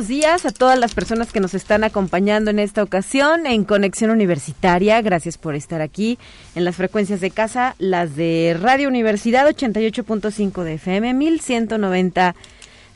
[0.00, 4.10] Buenos días a todas las personas que nos están acompañando en esta ocasión en Conexión
[4.10, 5.02] Universitaria.
[5.02, 6.18] Gracias por estar aquí
[6.54, 12.34] en las frecuencias de casa, las de Radio Universidad 88.5 de FM, 1190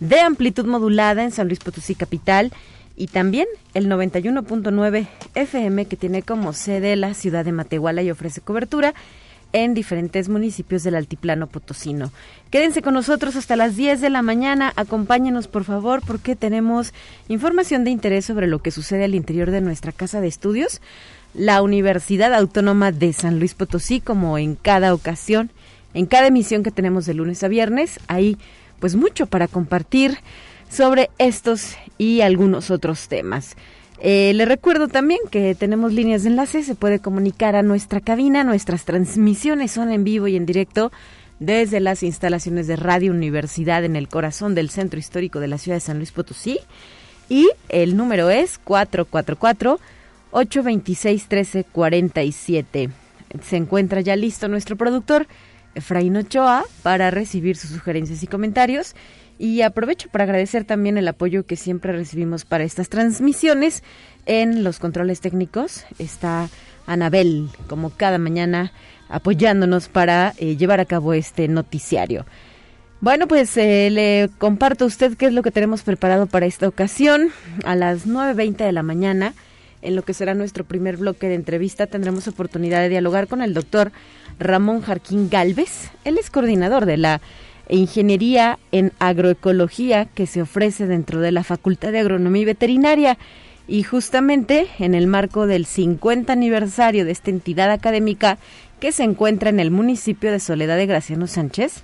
[0.01, 2.53] de amplitud modulada en San Luis Potosí Capital
[2.97, 8.41] y también el 91.9 FM que tiene como sede la ciudad de Matehuala y ofrece
[8.41, 8.95] cobertura
[9.55, 12.11] en diferentes municipios del altiplano potosino.
[12.51, 16.93] Quédense con nosotros hasta las 10 de la mañana, acompáñenos por favor porque tenemos
[17.29, 20.83] información de interés sobre lo que sucede al interior de nuestra casa de estudios,
[21.35, 25.51] la Universidad Autónoma de San Luis Potosí, como en cada ocasión,
[25.95, 28.37] en cada emisión que tenemos de lunes a viernes, hay
[28.81, 30.19] pues mucho para compartir
[30.69, 33.57] sobre estos y algunos otros temas.
[34.07, 38.45] Eh, le recuerdo también que tenemos líneas de enlace, se puede comunicar a nuestra cabina,
[38.45, 40.93] nuestras transmisiones son en vivo y en directo
[41.39, 45.77] desde las instalaciones de Radio Universidad en el corazón del centro histórico de la ciudad
[45.77, 46.59] de San Luis Potosí.
[47.31, 49.81] Y el número es 444
[50.33, 52.91] 826 1347.
[53.43, 55.27] Se encuentra ya listo nuestro productor
[55.75, 58.95] Efraín Ochoa para recibir sus sugerencias y comentarios
[59.39, 63.83] y aprovecho para agradecer también el apoyo que siempre recibimos para estas transmisiones.
[64.27, 66.49] En los controles técnicos está
[66.87, 68.73] Anabel, como cada mañana,
[69.09, 72.25] apoyándonos para eh, llevar a cabo este noticiario.
[73.01, 76.67] Bueno, pues eh, le comparto a usted qué es lo que tenemos preparado para esta
[76.67, 77.29] ocasión.
[77.65, 79.35] A las 9.20 de la mañana,
[79.83, 83.53] en lo que será nuestro primer bloque de entrevista, tendremos oportunidad de dialogar con el
[83.53, 83.93] doctor
[84.39, 85.91] Ramón Jarquín Galvez.
[86.05, 87.21] Él es coordinador de la
[87.69, 93.19] e Ingeniería en Agroecología que se ofrece dentro de la Facultad de Agronomía y Veterinaria.
[93.67, 98.39] Y justamente en el marco del 50 aniversario de esta entidad académica
[98.81, 101.83] que se encuentra en el municipio de Soledad de Graciano Sánchez,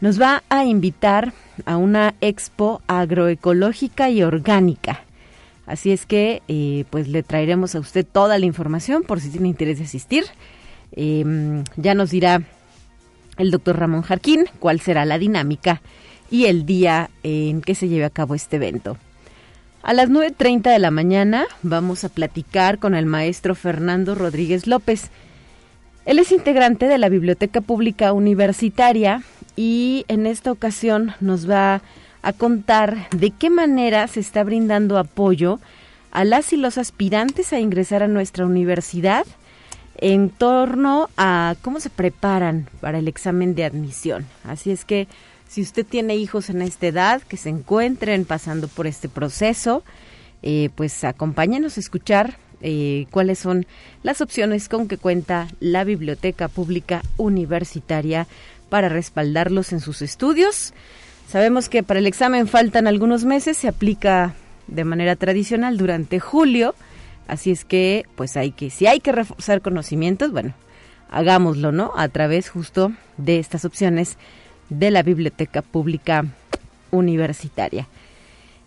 [0.00, 1.32] nos va a invitar
[1.64, 5.04] a una expo agroecológica y orgánica.
[5.66, 9.48] Así es que eh, pues le traeremos a usted toda la información por si tiene
[9.48, 10.24] interés de asistir.
[10.90, 12.42] Em, ya nos dirá
[13.42, 15.82] el doctor Ramón Jarquín cuál será la dinámica
[16.30, 18.96] y el día en que se lleve a cabo este evento.
[19.82, 25.10] A las 9.30 de la mañana vamos a platicar con el maestro Fernando Rodríguez López.
[26.06, 29.22] Él es integrante de la Biblioteca Pública Universitaria
[29.56, 31.82] y en esta ocasión nos va
[32.22, 35.58] a contar de qué manera se está brindando apoyo
[36.12, 39.26] a las y los aspirantes a ingresar a nuestra universidad
[40.02, 44.26] en torno a cómo se preparan para el examen de admisión.
[44.42, 45.06] Así es que
[45.48, 49.84] si usted tiene hijos en esta edad que se encuentren pasando por este proceso,
[50.42, 53.64] eh, pues acompáñenos a escuchar eh, cuáles son
[54.02, 58.26] las opciones con que cuenta la Biblioteca Pública Universitaria
[58.70, 60.74] para respaldarlos en sus estudios.
[61.28, 64.34] Sabemos que para el examen faltan algunos meses, se aplica
[64.66, 66.74] de manera tradicional durante julio
[67.28, 70.54] Así es que, pues hay que, si hay que reforzar conocimientos, bueno,
[71.10, 71.92] hagámoslo, ¿no?
[71.96, 74.18] A través justo de estas opciones
[74.68, 76.24] de la Biblioteca Pública
[76.90, 77.86] Universitaria.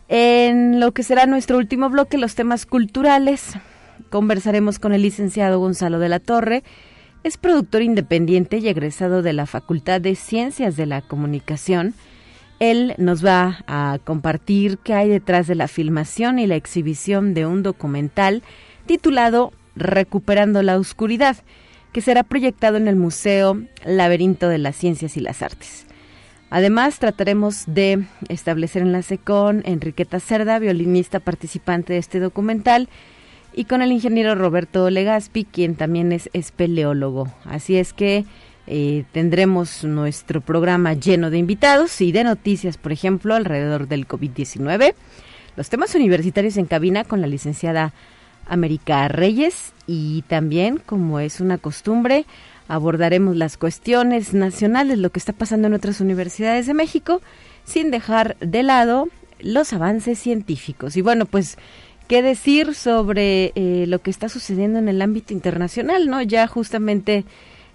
[0.08, 3.54] En lo que será nuestro último bloque, los temas culturales,
[4.10, 6.64] conversaremos con el licenciado Gonzalo de la Torre.
[7.24, 11.96] Es productor independiente y egresado de la Facultad de Ciencias de la Comunicación
[12.60, 17.46] él nos va a compartir qué hay detrás de la filmación y la exhibición de
[17.46, 18.44] un documental
[18.86, 21.38] titulado Recuperando la Oscuridad,
[21.92, 25.86] que será proyectado en el Museo Laberinto de las Ciencias y las Artes.
[26.50, 32.88] Además, trataremos de establecer enlace con Enriqueta Cerda, violinista participante de este documental,
[33.54, 37.30] y con el ingeniero Roberto Legaspi, quien también es espeleólogo.
[37.46, 38.26] Así es que
[38.68, 44.96] eh, tendremos nuestro programa lleno de invitados y de noticias, por ejemplo, alrededor del COVID-19.
[45.56, 47.94] Los temas universitarios en cabina con la licenciada
[48.48, 52.26] América Reyes y también, como es una costumbre,
[52.68, 57.22] abordaremos las cuestiones nacionales, lo que está pasando en otras universidades de México,
[57.64, 59.08] sin dejar de lado
[59.40, 60.98] los avances científicos.
[60.98, 61.58] Y bueno, pues,
[62.08, 66.10] ¿qué decir sobre eh, lo que está sucediendo en el ámbito internacional?
[66.10, 66.22] ¿No?
[66.22, 67.26] Ya justamente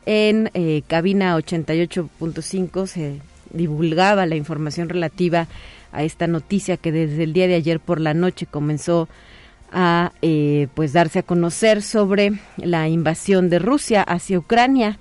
[0.07, 3.21] en eh, cabina 88.5 se
[3.53, 5.49] divulgaba la información relativa
[5.93, 9.09] a esta noticia que desde el día de ayer por la noche comenzó
[9.73, 14.99] a eh, pues darse a conocer sobre la invasión de Rusia hacia Ucrania.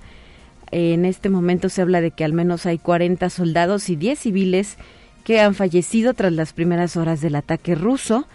[0.70, 4.76] En este momento se habla de que al menos hay 40 soldados y 10 civiles
[5.24, 8.26] que han fallecido tras las primeras horas del ataque ruso.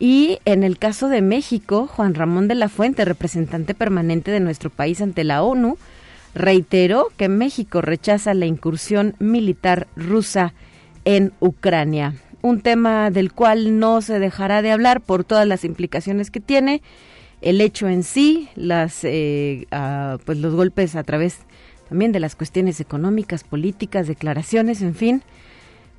[0.00, 4.70] Y en el caso de México, Juan Ramón de la Fuente, representante permanente de nuestro
[4.70, 5.78] país ante la ONU,
[6.34, 10.52] reiteró que México rechaza la incursión militar rusa
[11.04, 12.14] en Ucrania.
[12.42, 16.82] Un tema del cual no se dejará de hablar por todas las implicaciones que tiene,
[17.40, 21.38] el hecho en sí, las, eh, ah, pues los golpes a través
[21.88, 25.22] también de las cuestiones económicas, políticas, declaraciones, en fin.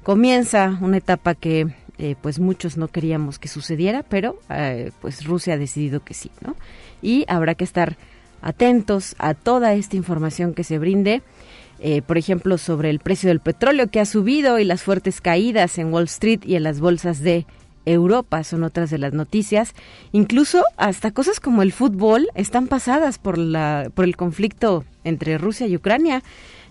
[0.03, 1.67] Comienza una etapa que
[1.97, 6.31] eh, pues muchos no queríamos que sucediera, pero eh, pues Rusia ha decidido que sí,
[6.41, 6.55] ¿no?
[7.01, 7.97] Y habrá que estar
[8.45, 11.23] atentos a toda esta información que se brinde,
[11.79, 15.77] eh, por ejemplo, sobre el precio del petróleo que ha subido y las fuertes caídas
[15.79, 17.45] en Wall Street y en las bolsas de
[17.85, 19.73] Europa son otras de las noticias.
[20.11, 25.67] Incluso hasta cosas como el fútbol están pasadas por la por el conflicto entre Rusia
[25.67, 26.23] y Ucrania,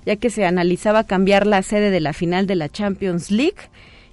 [0.06, 3.68] ya que se analizaba cambiar la sede de la final de la Champions League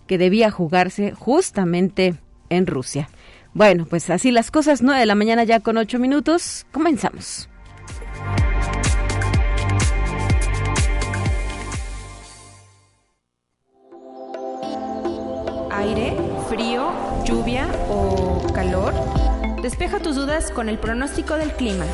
[0.07, 2.15] que debía jugarse justamente
[2.49, 3.07] en Rusia.
[3.53, 7.50] Bueno, pues así las cosas, 9 de la mañana ya con 8 minutos, comenzamos.
[15.81, 16.15] Aire,
[16.47, 16.91] frío,
[17.25, 18.93] lluvia o calor.
[19.63, 21.85] Despeja tus dudas con el pronóstico del clima.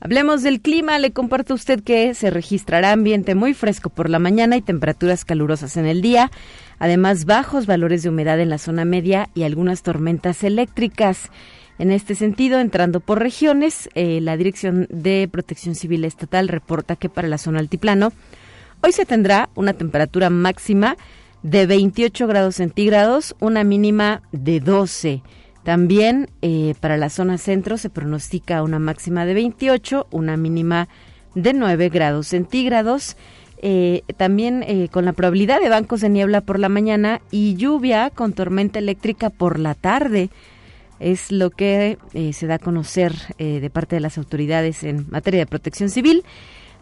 [0.00, 0.98] Hablemos del clima.
[0.98, 5.26] Le comparto a usted que se registrará ambiente muy fresco por la mañana y temperaturas
[5.26, 6.30] calurosas en el día.
[6.78, 11.30] Además, bajos valores de humedad en la zona media y algunas tormentas eléctricas.
[11.78, 17.10] En este sentido, entrando por regiones, eh, la Dirección de Protección Civil Estatal reporta que
[17.10, 18.14] para la zona altiplano
[18.82, 20.96] hoy se tendrá una temperatura máxima
[21.42, 25.22] de 28 grados centígrados, una mínima de 12.
[25.62, 30.88] También eh, para la zona centro se pronostica una máxima de 28, una mínima
[31.34, 33.16] de 9 grados centígrados.
[33.62, 38.10] Eh, también eh, con la probabilidad de bancos de niebla por la mañana y lluvia
[38.10, 40.30] con tormenta eléctrica por la tarde.
[40.98, 41.98] Es lo que
[42.32, 46.24] se da a conocer de parte de las autoridades en materia de protección civil.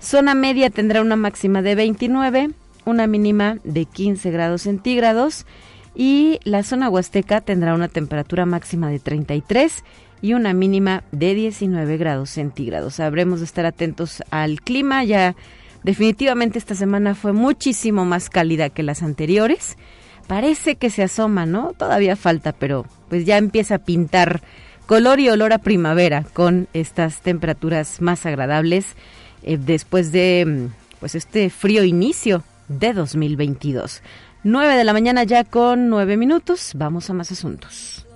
[0.05, 2.51] Zona media tendrá una máxima de 29,
[2.85, 5.47] una mínima de 15 grados centígrados
[5.95, 9.83] y la zona huasteca tendrá una temperatura máxima de 33
[10.21, 13.01] y una mínima de 19 grados centígrados.
[13.01, 15.37] Habremos de estar atentos al clima, ya
[15.85, 19.79] definitivamente esta semana fue muchísimo más cálida que las anteriores.
[20.27, 21.73] Parece que se asoma, ¿no?
[21.73, 24.43] Todavía falta, pero pues ya empieza a pintar
[24.85, 28.97] color y olor a primavera con estas temperaturas más agradables
[29.45, 34.03] eh, después de mm, pues este frío inicio de 2022.
[34.43, 36.73] 9 de la mañana ya con 9 minutos.
[36.75, 38.07] Vamos a más asuntos.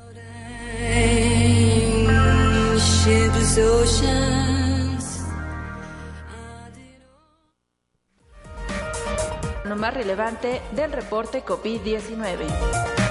[9.64, 13.07] Lo más relevante del reporte COVID-19.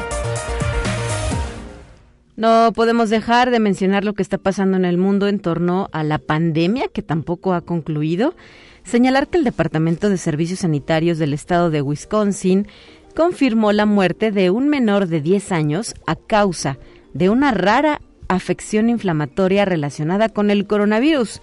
[2.38, 6.04] No podemos dejar de mencionar lo que está pasando en el mundo en torno a
[6.04, 8.36] la pandemia, que tampoco ha concluido.
[8.84, 12.68] Señalar que el Departamento de Servicios Sanitarios del Estado de Wisconsin
[13.16, 16.78] confirmó la muerte de un menor de 10 años a causa
[17.16, 21.42] de una rara afección inflamatoria relacionada con el coronavirus.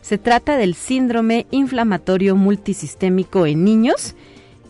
[0.00, 4.16] Se trata del síndrome inflamatorio multisistémico en niños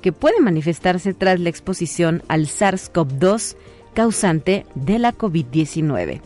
[0.02, 3.56] que puede manifestarse tras la exposición al SARS-CoV-2
[3.92, 6.20] causante de la COVID-19.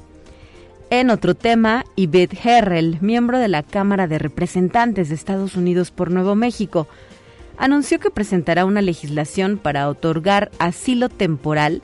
[0.89, 6.11] En otro tema, Yvette Herrell, miembro de la Cámara de Representantes de Estados Unidos por
[6.11, 6.87] Nuevo México,
[7.59, 11.83] anunció que presentará una legislación para otorgar asilo temporal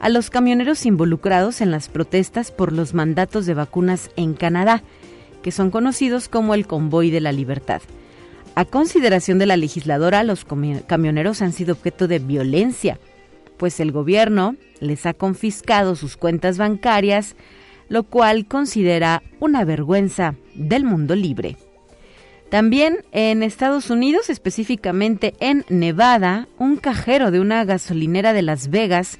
[0.00, 4.82] a los camioneros involucrados en las protestas por los mandatos de vacunas en Canadá,
[5.42, 7.82] que son conocidos como el Convoy de la Libertad.
[8.56, 10.44] A consideración de la legisladora, los
[10.86, 12.98] camioneros han sido objeto de violencia,
[13.60, 17.36] pues el gobierno les ha confiscado sus cuentas bancarias,
[17.90, 21.58] lo cual considera una vergüenza del mundo libre.
[22.48, 29.18] También en Estados Unidos, específicamente en Nevada, un cajero de una gasolinera de Las Vegas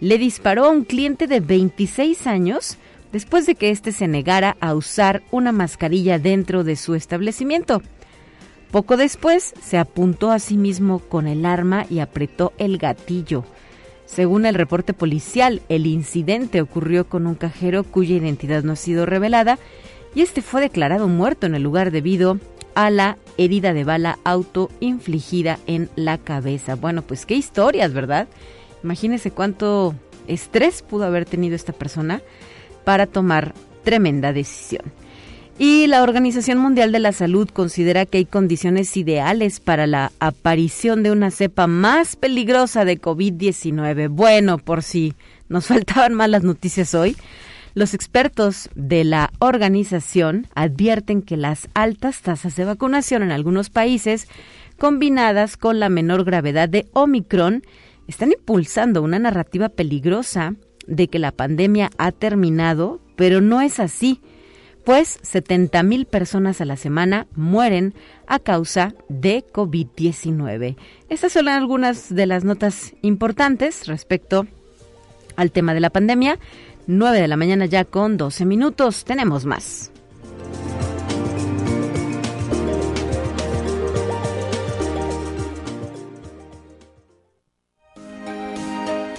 [0.00, 2.78] le disparó a un cliente de 26 años
[3.12, 7.82] después de que éste se negara a usar una mascarilla dentro de su establecimiento.
[8.70, 13.44] Poco después se apuntó a sí mismo con el arma y apretó el gatillo.
[14.06, 19.06] Según el reporte policial, el incidente ocurrió con un cajero cuya identidad no ha sido
[19.06, 19.58] revelada
[20.14, 22.38] y este fue declarado muerto en el lugar debido
[22.74, 26.74] a la herida de bala autoinfligida en la cabeza.
[26.76, 28.28] Bueno, pues qué historias, ¿verdad?
[28.82, 29.94] Imagínese cuánto
[30.26, 32.22] estrés pudo haber tenido esta persona
[32.84, 34.82] para tomar tremenda decisión.
[35.56, 41.04] Y la Organización Mundial de la Salud considera que hay condiciones ideales para la aparición
[41.04, 44.08] de una cepa más peligrosa de COVID-19.
[44.08, 45.14] Bueno, por si
[45.48, 47.16] nos faltaban malas noticias hoy,
[47.74, 54.26] los expertos de la organización advierten que las altas tasas de vacunación en algunos países,
[54.76, 57.62] combinadas con la menor gravedad de Omicron,
[58.08, 60.54] están impulsando una narrativa peligrosa
[60.88, 64.20] de que la pandemia ha terminado, pero no es así
[64.84, 67.94] pues 70 mil personas a la semana mueren
[68.26, 70.76] a causa de COVID-19.
[71.08, 74.46] Estas son algunas de las notas importantes respecto
[75.36, 76.38] al tema de la pandemia.
[76.86, 79.04] 9 de la mañana ya con 12 minutos.
[79.04, 79.90] Tenemos más.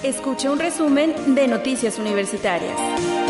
[0.04, 3.25] Escucha un resumen de Noticias Universitarias.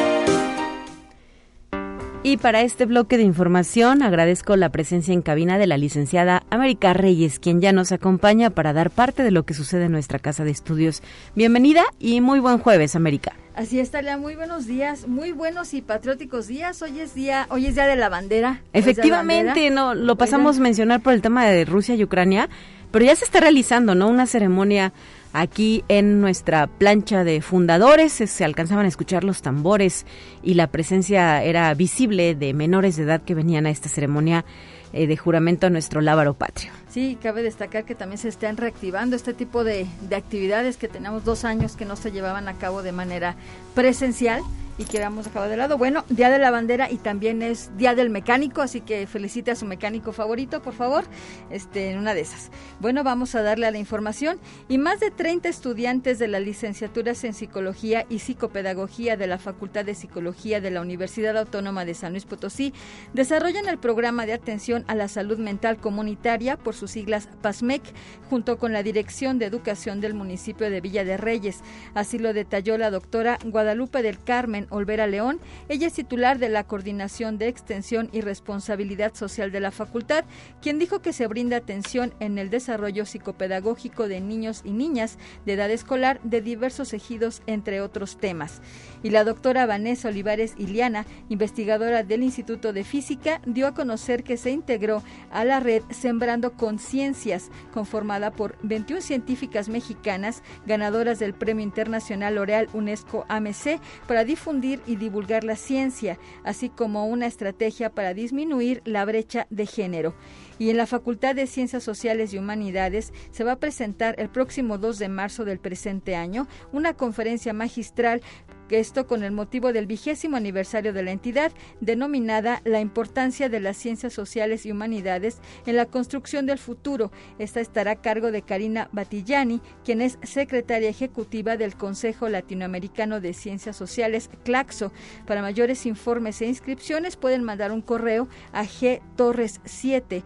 [2.26, 6.92] Y para este bloque de información agradezco la presencia en cabina de la licenciada América
[6.92, 10.44] Reyes, quien ya nos acompaña para dar parte de lo que sucede en nuestra casa
[10.44, 11.04] de estudios.
[11.36, 13.34] Bienvenida y muy buen jueves, América.
[13.54, 16.82] Así es, Talia, muy buenos días, muy buenos y patrióticos días.
[16.82, 18.64] Hoy es día, hoy es día de la bandera.
[18.74, 22.50] Efectivamente, no, lo pasamos a mencionar por el tema de Rusia y Ucrania,
[22.90, 24.08] pero ya se está realizando, ¿no?
[24.08, 24.94] Una ceremonia
[25.38, 30.06] Aquí en nuestra plancha de fundadores se alcanzaban a escuchar los tambores
[30.42, 34.46] y la presencia era visible de menores de edad que venían a esta ceremonia
[34.94, 36.72] eh, de juramento a nuestro lábaro patrio.
[36.88, 41.44] Sí, cabe destacar que también se están reactivando este tipo de actividades que tenemos dos
[41.44, 43.36] años que no se llevaban a cabo de manera
[43.74, 44.42] presencial
[44.78, 45.78] y que habíamos dejado de lado.
[45.78, 49.56] Bueno, Día de la Bandera y también es Día del Mecánico, así que felicite a
[49.56, 51.06] su mecánico favorito, por favor,
[51.50, 52.52] este, en una de esas.
[52.80, 54.40] Bueno, vamos a darle a la información.
[54.68, 59.86] Y más de 30 estudiantes de las licenciaturas en Psicología y Psicopedagogía de la Facultad
[59.86, 62.74] de Psicología de la Universidad Autónoma de San Luis Potosí
[63.14, 67.82] desarrollan el programa de atención a la salud mental comunitaria, por sus siglas PASMEC,
[68.30, 71.62] junto con la Dirección de Educación del municipio de Villa de Reyes.
[71.94, 75.40] Así lo detalló la doctora Guadalupe del Carmen Olvera León.
[75.70, 80.26] Ella es titular de la Coordinación de Extensión y Responsabilidad Social de la Facultad,
[80.62, 85.54] quien dijo que se brinda atención en el desarrollo psicopedagógico de niños y niñas de
[85.54, 88.62] edad escolar de diversos ejidos, entre otros temas.
[89.06, 94.36] Y la doctora Vanessa Olivares Iliana, investigadora del Instituto de Física, dio a conocer que
[94.36, 101.64] se integró a la red Sembrando Conciencias, conformada por 21 científicas mexicanas ganadoras del Premio
[101.64, 108.16] Internacional L'Oreal UNESCO AMC para difundir y divulgar la ciencia, así como una estrategia para
[108.16, 110.16] disminuir la brecha de género.
[110.58, 114.80] Y en la Facultad de Ciencias Sociales y Humanidades se va a presentar el próximo
[114.80, 118.22] 2 de marzo del presente año una conferencia magistral
[118.70, 123.78] esto con el motivo del vigésimo aniversario de la entidad, denominada La importancia de las
[123.78, 127.12] ciencias sociales y humanidades en la construcción del futuro.
[127.40, 133.34] Esta estará a cargo de Karina Batillani, quien es secretaria ejecutiva del Consejo Latinoamericano de
[133.34, 134.92] Ciencias Sociales, CLACSO.
[135.26, 140.24] Para mayores informes e inscripciones pueden mandar un correo a gtorres7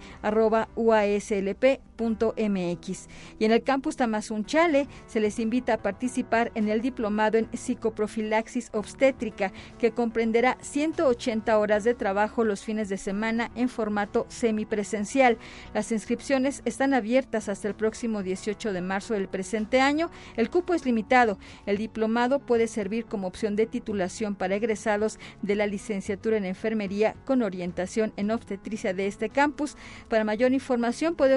[2.00, 8.30] Y en el campus Tamazunchale se les invita a participar en el diplomado en psicoprofilaxis
[8.30, 15.38] laxis obstétrica, que comprenderá 180 horas de trabajo los fines de semana en formato semipresencial.
[15.74, 20.10] Las inscripciones están abiertas hasta el próximo 18 de marzo del presente año.
[20.38, 21.38] El cupo es limitado.
[21.66, 27.16] El diplomado puede servir como opción de titulación para egresados de la licenciatura en enfermería
[27.26, 29.76] con orientación en obstetricia de este campus.
[30.08, 31.36] Para mayor información puede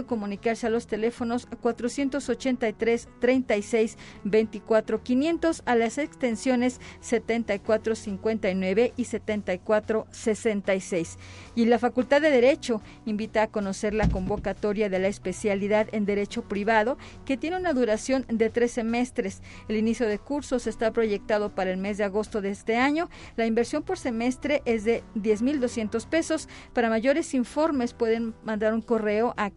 [0.52, 11.18] comunicarse a los teléfonos 483 36 24 500 a las extensiones 7459 y 7466.
[11.54, 16.42] Y la Facultad de Derecho invita a conocer la convocatoria de la especialidad en Derecho
[16.42, 19.42] Privado, que tiene una duración de tres semestres.
[19.68, 23.08] El inicio de cursos está proyectado para el mes de agosto de este año.
[23.36, 26.48] La inversión por semestre es de 10.200 pesos.
[26.72, 29.50] Para mayores informes pueden mandar un correo a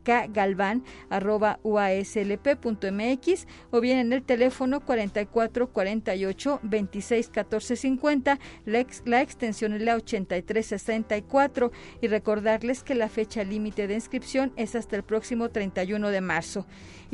[1.09, 11.71] kgalvan.uaslp.mx o bien en el teléfono 4448 26 1450, la, la extensión es la 8364
[12.01, 16.65] y recordarles que la fecha límite de inscripción es hasta el próximo 31 de marzo.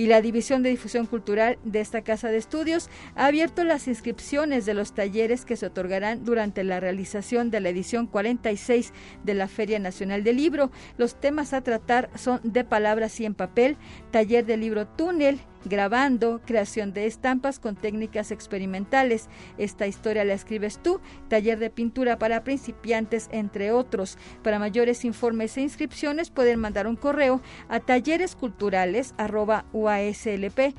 [0.01, 4.65] Y la División de Difusión Cultural de esta Casa de Estudios ha abierto las inscripciones
[4.65, 8.93] de los talleres que se otorgarán durante la realización de la edición 46
[9.23, 10.71] de la Feria Nacional del Libro.
[10.97, 13.77] Los temas a tratar son de palabras y en papel,
[14.09, 19.27] taller de libro túnel, grabando, creación de estampas con técnicas experimentales.
[19.57, 24.17] Esta historia la escribes tú, taller de pintura para principiantes, entre otros.
[24.43, 30.75] Para mayores informes e inscripciones pueden mandar un correo a talleresculturales.uaslp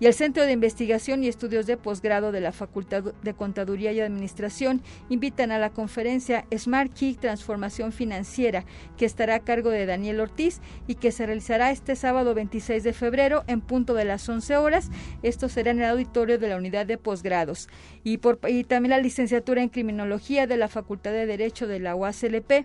[0.00, 4.00] Y el Centro de Investigación y Estudios de Posgrado de la Facultad de Contaduría y
[4.00, 8.64] Administración invitan a la conferencia Smart Key Transformación Financiera,
[8.96, 12.92] que estará a cargo de Daniel Ortiz y que se realizará este sábado 26 de
[12.92, 14.90] febrero en punto de las 11 horas.
[15.22, 17.68] Esto será en el auditorio de la Unidad de Posgrados.
[18.04, 21.96] Y, por, y también la licenciatura en Criminología de la Facultad de Derecho de la
[21.96, 22.64] UASLP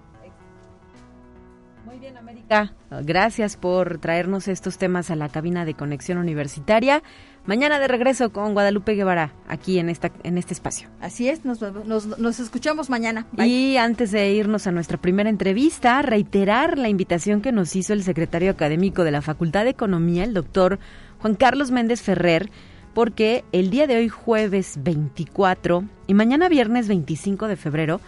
[1.84, 2.74] Muy bien, América.
[3.02, 7.02] Gracias por traernos estos temas a la cabina de conexión universitaria.
[7.46, 10.88] Mañana de regreso con Guadalupe Guevara, aquí en, esta, en este espacio.
[11.00, 13.26] Así es, nos, nos, escuchamos mañana.
[13.36, 18.02] Y antes de irnos a nuestra primera entrevista, reiterar la invitación que nos hizo el
[18.02, 20.78] secretario académico de la Facultad de Economía, el doctor
[21.18, 22.48] Juan Carlos Méndez Ferrer,
[22.94, 28.00] porque el día de hoy, jueves 24 y mañana viernes 25 de febrero,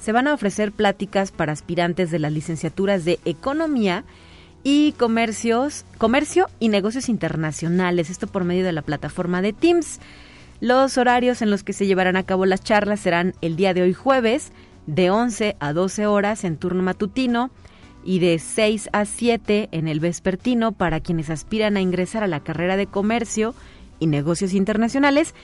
[0.00, 4.02] se van a ofrecer pláticas para aspirantes de las licenciaturas de Economía
[4.62, 10.00] y comercios, comercio y negocios internacionales, esto por medio de la plataforma de Teams.
[10.60, 13.82] Los horarios en los que se llevarán a cabo las charlas serán el día de
[13.82, 14.52] hoy jueves
[14.86, 17.50] de 11 a 12 horas en turno matutino
[18.04, 22.40] y de 6 a 7 en el vespertino para quienes aspiran a ingresar a la
[22.40, 23.54] carrera de comercio
[23.98, 25.34] y negocios internacionales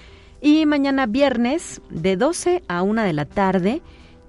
[0.41, 3.83] y mañana viernes de 12 a 1 de la tarde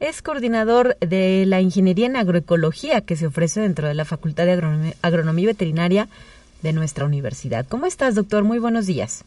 [0.01, 4.95] Es coordinador de la Ingeniería en Agroecología que se ofrece dentro de la Facultad de
[5.03, 6.09] Agronomía, Veterinaria
[6.62, 7.64] de nuestra universidad.
[7.69, 8.43] ¿Cómo estás, doctor?
[8.43, 9.25] Muy buenos días.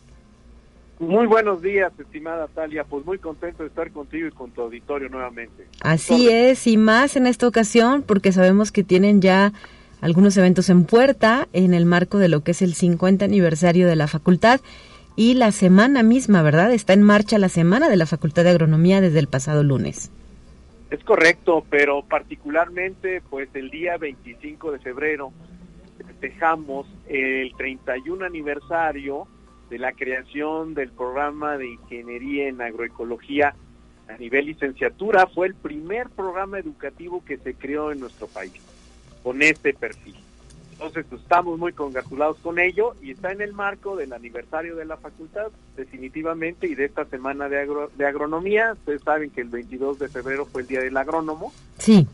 [1.00, 2.84] Muy buenos días, estimada Talia.
[2.84, 5.68] Pues muy contento de estar contigo y con tu auditorio nuevamente.
[5.80, 9.54] Así es, y más en esta ocasión porque sabemos que tienen ya
[10.02, 13.96] algunos eventos en puerta en el marco de lo que es el 50 aniversario de
[13.96, 14.62] la facultad
[15.16, 16.72] y la semana misma, ¿verdad?
[16.72, 20.12] Está en marcha la semana de la Facultad de Agronomía desde el pasado lunes.
[20.92, 25.34] Es correcto, pero particularmente pues el día 25 de febrero
[26.06, 29.28] festejamos el 31 aniversario
[29.72, 33.56] de la creación del programa de ingeniería en agroecología
[34.08, 35.26] a nivel licenciatura.
[35.28, 38.54] Fue el primer programa educativo que se creó en nuestro país
[39.28, 40.16] con este perfil.
[40.72, 44.86] Entonces pues, estamos muy congratulados con ello y está en el marco del aniversario de
[44.86, 48.72] la facultad, definitivamente, y de esta semana de, de agronomía.
[48.72, 52.08] Ustedes saben que el 22 de febrero fue el Día del Agrónomo, sí.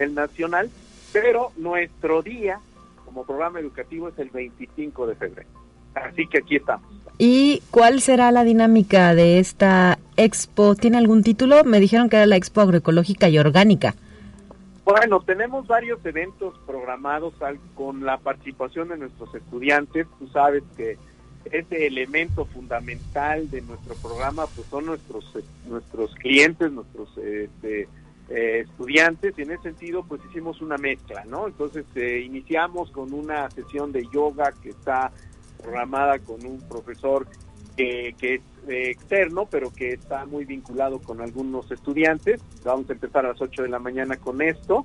[0.00, 0.68] el nacional,
[1.12, 2.58] pero nuestro día
[3.04, 5.48] como programa educativo es el 25 de febrero.
[5.94, 6.90] Así que aquí estamos.
[7.18, 10.74] ¿Y cuál será la dinámica de esta expo?
[10.74, 11.62] ¿Tiene algún título?
[11.62, 13.94] Me dijeron que era la expo agroecológica y orgánica.
[14.84, 17.34] Bueno, tenemos varios eventos programados
[17.74, 20.06] con la participación de nuestros estudiantes.
[20.18, 20.98] Tú sabes que
[21.44, 25.24] ese elemento fundamental de nuestro programa pues son nuestros
[25.66, 27.88] nuestros clientes, nuestros este,
[28.28, 31.46] eh, estudiantes y en ese sentido pues hicimos una mezcla, ¿no?
[31.46, 35.12] Entonces eh, iniciamos con una sesión de yoga que está
[35.62, 37.26] programada con un profesor
[37.76, 42.40] que, que eh, externo, pero que está muy vinculado con algunos estudiantes.
[42.64, 44.84] Vamos a empezar a las 8 de la mañana con esto,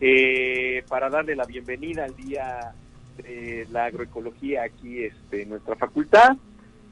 [0.00, 2.74] eh, para darle la bienvenida al día
[3.16, 6.36] de la agroecología aquí este, en nuestra facultad.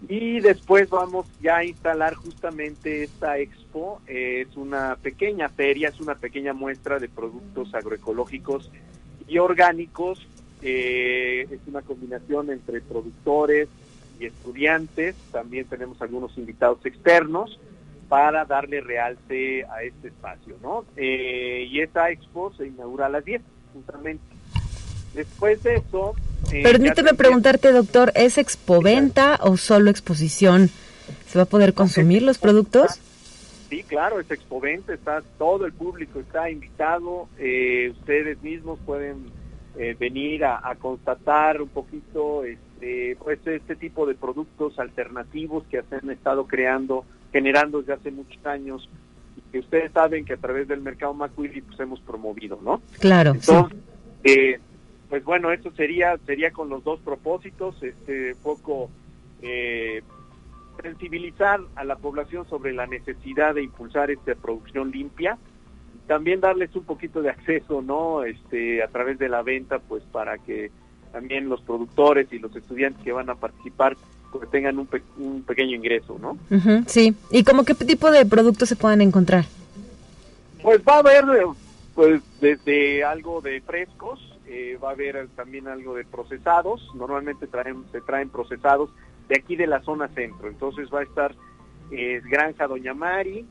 [0.09, 4.03] Y después vamos ya a instalar justamente esta expo.
[4.07, 8.71] es una pequeña feria, es una pequeña muestra de productos agroecológicos
[9.27, 10.27] y orgánicos
[10.67, 13.69] eh, es una combinación entre productores
[14.25, 15.15] y estudiantes.
[15.31, 17.59] También tenemos algunos invitados externos
[18.09, 20.85] para darle realce a este espacio, ¿no?
[20.97, 24.25] Eh, y esta expo se inaugura a las 10, justamente.
[25.15, 26.15] Después de eso...
[26.53, 30.71] Eh, Permíteme preguntarte, doctor, ¿es expoventa o solo exposición?
[31.27, 33.01] ¿Se va a poder consumir los productos?
[33.71, 39.33] Sí, claro, es expoventa, está todo el público está invitado, eh, ustedes mismos pueden
[39.77, 42.61] eh, venir a, constatar un poquito este,
[43.23, 48.44] pues este tipo de productos alternativos que se han estado creando, generando desde hace muchos
[48.47, 48.88] años
[49.37, 52.83] y que ustedes saben que a través del mercado Macuili pues hemos promovido, ¿no?
[52.99, 53.33] Claro.
[53.33, 53.79] Entonces,
[54.25, 54.59] eh,
[55.09, 58.90] pues bueno, eso sería sería con los dos propósitos, este poco
[59.42, 60.03] eh,
[60.83, 65.38] sensibilizar a la población sobre la necesidad de impulsar esta producción limpia
[66.07, 68.25] también darles un poquito de acceso, ¿no?
[68.25, 70.70] Este, a través de la venta, pues para que
[71.14, 73.96] también los productores y los estudiantes que van a participar
[74.33, 76.37] pues tengan un, un pequeño ingreso, ¿no?
[76.88, 77.14] sí.
[77.31, 79.44] ¿Y cómo qué tipo de productos se pueden encontrar?
[80.61, 81.24] Pues va a haber,
[81.94, 86.83] pues desde algo de frescos, eh, va a haber también algo de procesados.
[86.96, 88.90] Normalmente traen, se traen procesados
[89.29, 90.48] de aquí de la zona centro.
[90.48, 91.33] Entonces va a estar
[91.92, 93.46] eh, Granja Doña Mari,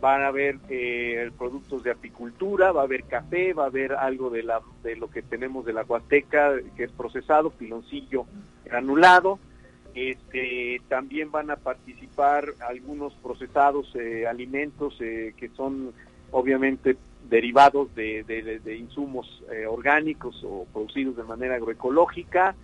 [0.00, 4.30] van a haber eh, productos de apicultura, va a haber café, va a haber algo
[4.30, 8.26] de, la, de lo que tenemos de la Huasteca, que es procesado, piloncillo
[8.64, 9.38] granulado.
[9.94, 15.92] Este, también van a participar algunos procesados eh, alimentos eh, que son
[16.30, 16.96] obviamente
[17.28, 22.54] derivados de, de, insumos orgánicos o producidos de manera agroecológica,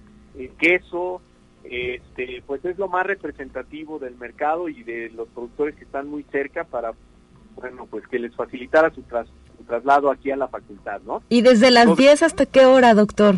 [0.59, 1.21] queso,
[1.65, 6.23] este, pues es lo más representativo del mercado y de los productores que están muy
[6.25, 6.93] cerca para
[7.55, 9.03] bueno, pues que les facilitara su,
[9.67, 11.23] traslado aquí a la facultad, ¿no?
[11.29, 13.37] ¿Y desde las 10 hasta qué hora, doctor?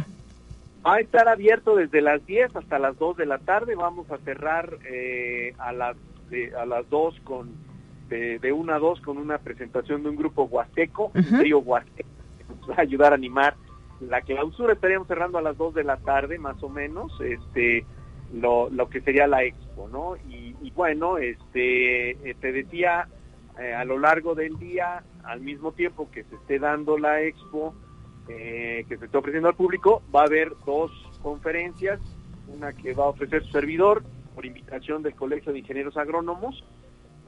[0.85, 3.74] Va a estar abierto desde las 10 hasta las 2 de la tarde.
[3.74, 5.96] Vamos a cerrar eh, a las
[6.59, 7.50] a las 2 con
[8.09, 12.09] de, de 1 a 2 con una presentación de un grupo huasteco, un trío huasteco,
[12.38, 13.55] que nos va a ayudar a animar
[14.00, 14.72] la clausura.
[14.72, 17.85] Estaríamos cerrando a las 2 de la tarde, más o menos, este
[18.33, 20.16] lo, lo que sería la expo, ¿no?
[20.29, 23.09] Y, y bueno, este eh, te decía
[23.59, 27.75] eh, a lo largo del día, al mismo tiempo que se esté dando la expo,
[28.29, 30.90] eh, que se esté ofreciendo al público, va a haber dos
[31.23, 32.01] conferencias,
[32.49, 34.03] una que va a ofrecer su servidor
[34.35, 36.64] por invitación del Colegio de Ingenieros Agrónomos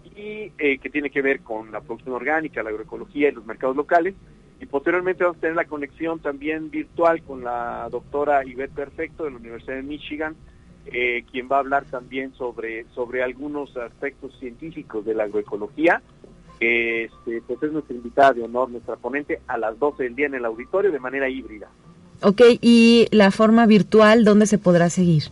[0.05, 3.77] y eh, que tiene que ver con la producción orgánica, la agroecología y los mercados
[3.77, 4.15] locales.
[4.61, 9.31] Y posteriormente vamos a tener la conexión también virtual con la doctora Ivette Perfecto de
[9.31, 10.37] la Universidad de Michigan,
[11.31, 16.03] quien va a hablar también sobre, sobre algunos aspectos científicos de la agroecología
[16.61, 20.35] este, pues es nuestra invitada de honor, nuestra ponente, a las 12 del día en
[20.35, 21.69] el auditorio de manera híbrida.
[22.23, 25.25] Ok, ¿y la forma virtual dónde se podrá seguir?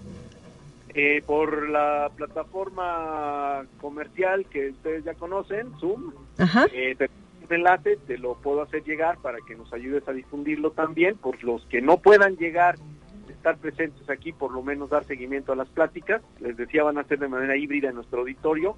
[0.94, 6.12] Eh, por la plataforma comercial que ustedes ya conocen, Zoom.
[6.38, 6.66] Ajá.
[6.72, 6.96] Eh,
[7.50, 11.16] enlace, te lo puedo hacer llegar para que nos ayudes a difundirlo también.
[11.16, 12.76] Por los que no puedan llegar,
[13.46, 16.20] estar presentes aquí, por lo menos dar seguimiento a las pláticas.
[16.40, 18.76] Les decía, van a ser de manera híbrida en nuestro auditorio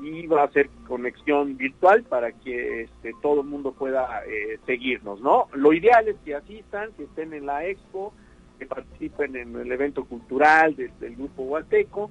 [0.00, 5.20] y va a ser conexión virtual para que este, todo el mundo pueda eh, seguirnos,
[5.20, 5.48] ¿no?
[5.54, 8.12] Lo ideal es que asistan, que estén en la expo,
[8.58, 12.08] que participen en el evento cultural del, Grupo Huateco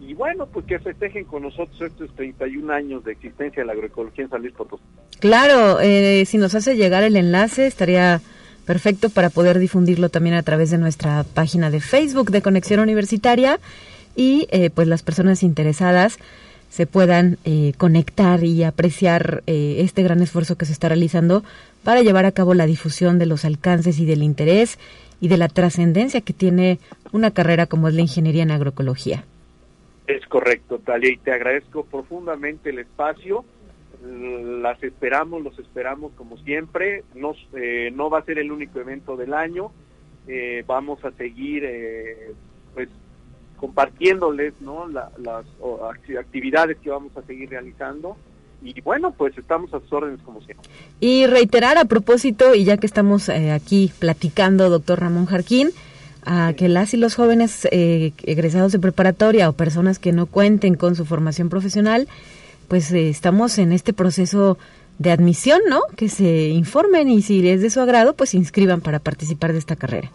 [0.00, 4.24] y bueno, pues que festejen con nosotros estos 31 años de existencia de la agroecología
[4.24, 4.82] en San Luis Potosí.
[5.18, 8.20] Claro, eh, si nos hace llegar el enlace estaría
[8.66, 13.60] perfecto para poder difundirlo también a través de nuestra página de Facebook de Conexión Universitaria
[14.16, 16.18] y eh, pues las personas interesadas
[16.68, 21.44] se puedan eh, conectar y apreciar eh, este gran esfuerzo que se está realizando
[21.84, 24.78] para llevar a cabo la difusión de los alcances y del interés
[25.20, 26.78] y de la trascendencia que tiene
[27.12, 29.24] una carrera como es la ingeniería en agroecología.
[30.06, 33.44] Es correcto, Talia, y te agradezco profundamente el espacio.
[34.02, 37.04] Las esperamos, los esperamos como siempre.
[37.14, 39.72] Nos, eh, no va a ser el único evento del año.
[40.66, 41.64] vamos a seguir
[42.74, 42.88] pues
[43.56, 44.88] compartiéndoles ¿no?
[44.88, 45.44] las
[46.18, 48.16] actividades que vamos a seguir realizando.
[48.64, 50.68] Y bueno, pues estamos a sus órdenes como siempre.
[51.00, 55.70] Y reiterar a propósito, y ya que estamos eh, aquí platicando, doctor Ramón Jarquín,
[56.24, 60.76] a que las y los jóvenes eh, egresados de preparatoria o personas que no cuenten
[60.76, 62.08] con su formación profesional,
[62.68, 64.58] pues eh, estamos en este proceso
[64.98, 65.80] de admisión, ¿no?
[65.96, 69.58] Que se informen y si es de su agrado, pues se inscriban para participar de
[69.58, 70.10] esta carrera.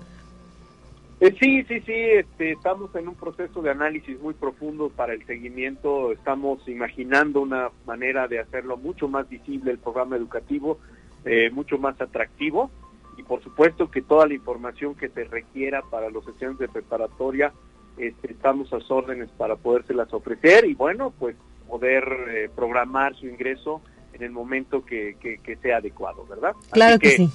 [1.19, 5.25] Eh, sí, sí, sí, este, estamos en un proceso de análisis muy profundo para el
[5.25, 10.77] seguimiento, estamos imaginando una manera de hacerlo mucho más visible el programa educativo,
[11.25, 12.69] eh, mucho más atractivo
[13.17, 17.51] y por supuesto que toda la información que se requiera para los estudiantes de preparatoria,
[17.97, 21.35] este, estamos a sus órdenes para podérselas ofrecer y bueno, pues
[21.67, 23.81] poder eh, programar su ingreso
[24.13, 26.53] en el momento que, que, sea adecuado, ¿verdad?
[26.71, 27.29] Claro que sí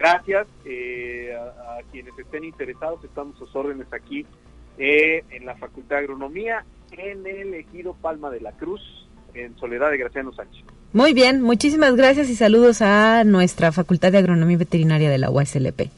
[0.00, 4.24] Gracias eh, a, quienes estén interesados, estamos a sus órdenes aquí
[4.78, 8.80] eh, en la Facultad de Agronomía, en el Ejido Palma de la Cruz,
[9.34, 10.64] en Soledad de Graciano Sánchez.
[10.94, 15.90] Muy bien, muchísimas gracias y saludos a nuestra Facultad de Agronomía Veterinaria de la UASLP.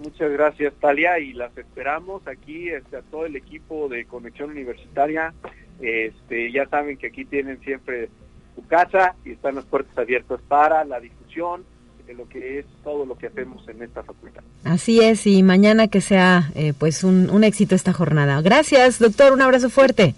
[0.00, 5.34] Muchas gracias, Talia, y las esperamos aquí, este, a todo el equipo de Conexión Universitaria.
[5.80, 8.08] Este, ya saben que aquí tienen siempre
[8.54, 11.64] su casa y están las puertas abiertas para la difusión,
[12.06, 14.42] de lo que es todo lo que hacemos en esta facultad.
[14.64, 18.40] Así es, y mañana que sea eh, pues un, un éxito esta jornada.
[18.40, 20.14] Gracias, doctor, un abrazo fuerte.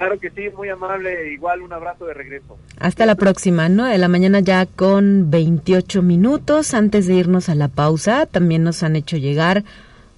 [0.00, 1.30] Claro que sí, muy amable.
[1.30, 2.56] Igual un abrazo de regreso.
[2.78, 3.84] Hasta la próxima, ¿no?
[3.84, 6.72] De la mañana ya con 28 minutos.
[6.72, 9.62] Antes de irnos a la pausa, también nos han hecho llegar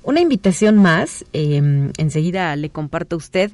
[0.04, 1.24] una invitación más.
[1.32, 3.50] Em, enseguida le comparto a usted.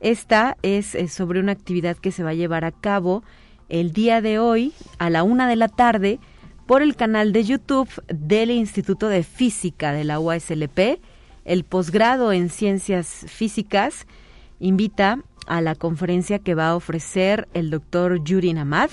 [0.00, 3.22] Esta es, es, sobre una actividad que se va a llevar a cabo
[3.68, 6.20] el día de hoy a la una de la tarde
[6.66, 11.00] por el canal de YouTube del Instituto de Física de la UASLP.
[11.44, 14.06] El posgrado en Ciencias Físicas
[14.60, 18.90] invita a la conferencia que va a ofrecer el doctor Yuri Namad,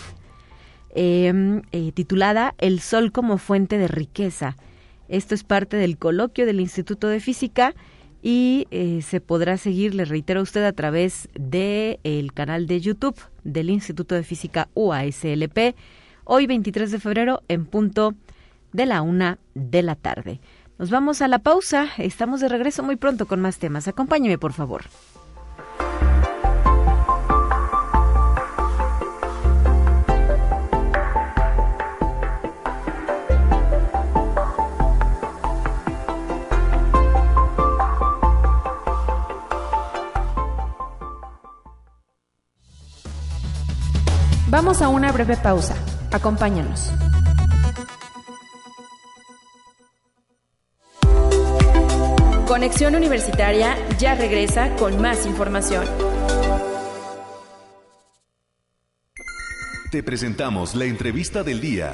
[0.96, 4.56] em, eh, titulada El Sol como fuente de riqueza.
[5.10, 7.76] Esto es parte del coloquio del Instituto de Física
[8.26, 12.82] y eh, se podrá seguir, le reitero a usted, a través del el canal de
[12.82, 15.76] YouTube del Instituto de Física UASLP
[16.24, 18.16] hoy 23 de febrero en punto
[18.74, 20.40] de la una de la tarde.
[20.80, 23.88] Nos vamos a la pausa, estamos de regreso muy pronto con más temas.
[23.88, 24.86] Acompáñeme, por favor.
[44.56, 45.76] Vamos a una breve pausa.
[46.14, 46.90] Acompáñanos.
[52.48, 55.84] Conexión Universitaria ya regresa con más información.
[59.92, 61.92] Te presentamos la entrevista del día.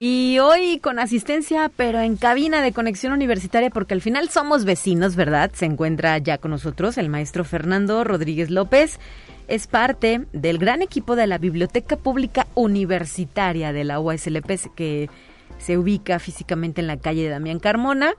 [0.00, 5.14] Y hoy con asistencia, pero en cabina de conexión universitaria, porque al final somos vecinos,
[5.14, 5.52] ¿verdad?
[5.54, 8.98] Se encuentra ya con nosotros el maestro Fernando Rodríguez López
[9.48, 15.10] es parte del gran equipo de la Biblioteca Pública Universitaria de la UASLP, que
[15.58, 18.12] se ubica físicamente en la calle de Damián Carmona,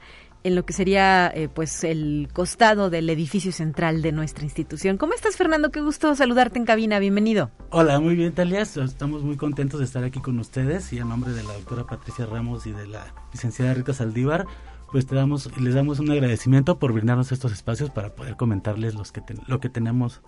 [0.43, 4.97] en lo que sería eh, pues el costado del edificio central de nuestra institución.
[4.97, 5.69] ¿Cómo estás, Fernando?
[5.69, 6.97] Qué gusto saludarte en cabina.
[6.97, 7.51] Bienvenido.
[7.69, 8.61] Hola, muy bien, Talia.
[8.61, 12.25] Estamos muy contentos de estar aquí con ustedes y a nombre de la doctora Patricia
[12.25, 14.47] Ramos y de la licenciada Rita Saldívar,
[14.91, 19.11] pues te damos, les damos un agradecimiento por brindarnos estos espacios para poder comentarles los
[19.11, 20.21] que lo que tenemos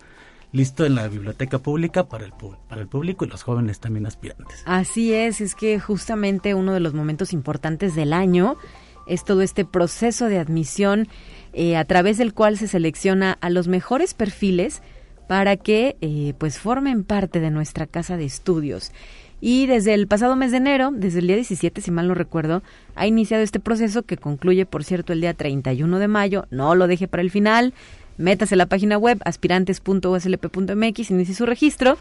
[0.52, 2.34] listo en la biblioteca pública para el,
[2.68, 4.64] para el público y los jóvenes también aspirantes.
[4.66, 8.58] Así es, es que justamente uno de los momentos importantes del año
[9.08, 11.08] es todo este proceso de admisión
[11.54, 14.82] eh, a través del cual se selecciona a los mejores perfiles
[15.28, 18.92] para que eh, pues formen parte de nuestra casa de estudios.
[19.44, 22.62] Y desde el pasado mes de enero, desde el día 17, si mal no recuerdo,
[22.96, 26.46] ha iniciado este proceso que concluye, por cierto, el día 31 de mayo.
[26.52, 27.74] No lo deje para el final
[28.18, 31.98] métase a la página web aspirantes.uslp.mx, inicie su registro.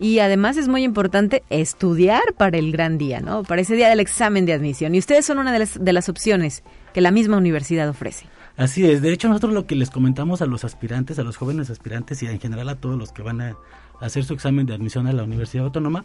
[0.00, 3.42] Y además es muy importante estudiar para el gran día, ¿no?
[3.42, 4.94] Para ese día del examen de admisión.
[4.94, 6.62] Y ustedes son una de las, de las opciones
[6.94, 8.26] que la misma universidad ofrece.
[8.56, 11.70] Así es, de hecho nosotros lo que les comentamos a los aspirantes, a los jóvenes
[11.70, 13.56] aspirantes y en general a todos los que van a
[14.00, 16.04] hacer su examen de admisión a la Universidad Autónoma,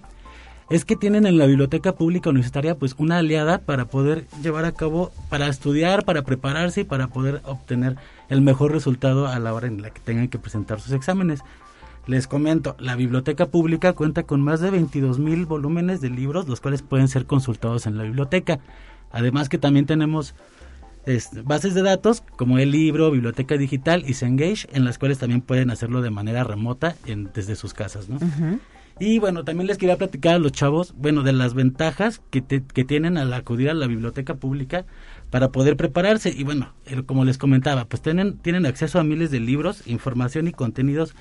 [0.69, 4.71] es que tienen en la biblioteca pública universitaria pues una aliada para poder llevar a
[4.71, 7.97] cabo, para estudiar, para prepararse y para poder obtener
[8.29, 11.41] el mejor resultado a la hora en la que tengan que presentar sus exámenes.
[12.05, 16.59] Les comento, la biblioteca pública cuenta con más de 22 mil volúmenes de libros, los
[16.59, 18.59] cuales pueden ser consultados en la biblioteca.
[19.11, 20.35] Además que también tenemos
[21.43, 25.69] bases de datos como el libro, biblioteca digital y Cengage, en las cuales también pueden
[25.69, 28.19] hacerlo de manera remota en, desde sus casas, ¿no?
[28.99, 32.83] Y bueno, también les quería platicar a los chavos, bueno, de las ventajas que, que
[32.83, 34.85] tienen al acudir a la biblioteca pública
[35.29, 36.29] para poder prepararse.
[36.29, 36.73] Y bueno,
[37.05, 41.15] como les comentaba, pues tienen, tienen acceso a miles de libros, información y contenidos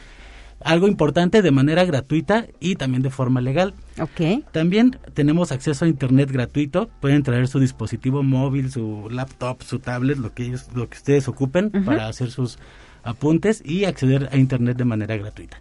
[0.65, 3.75] algo importante de manera gratuita y también de forma legal.
[4.01, 4.45] Ok.
[4.53, 6.89] También tenemos acceso a internet gratuito.
[7.01, 11.29] Pueden traer su dispositivo móvil, su laptop, su tablet, lo que ellos, lo que ustedes
[11.29, 12.59] ocupen para hacer sus
[13.03, 15.61] apuntes y acceder a internet de manera gratuita.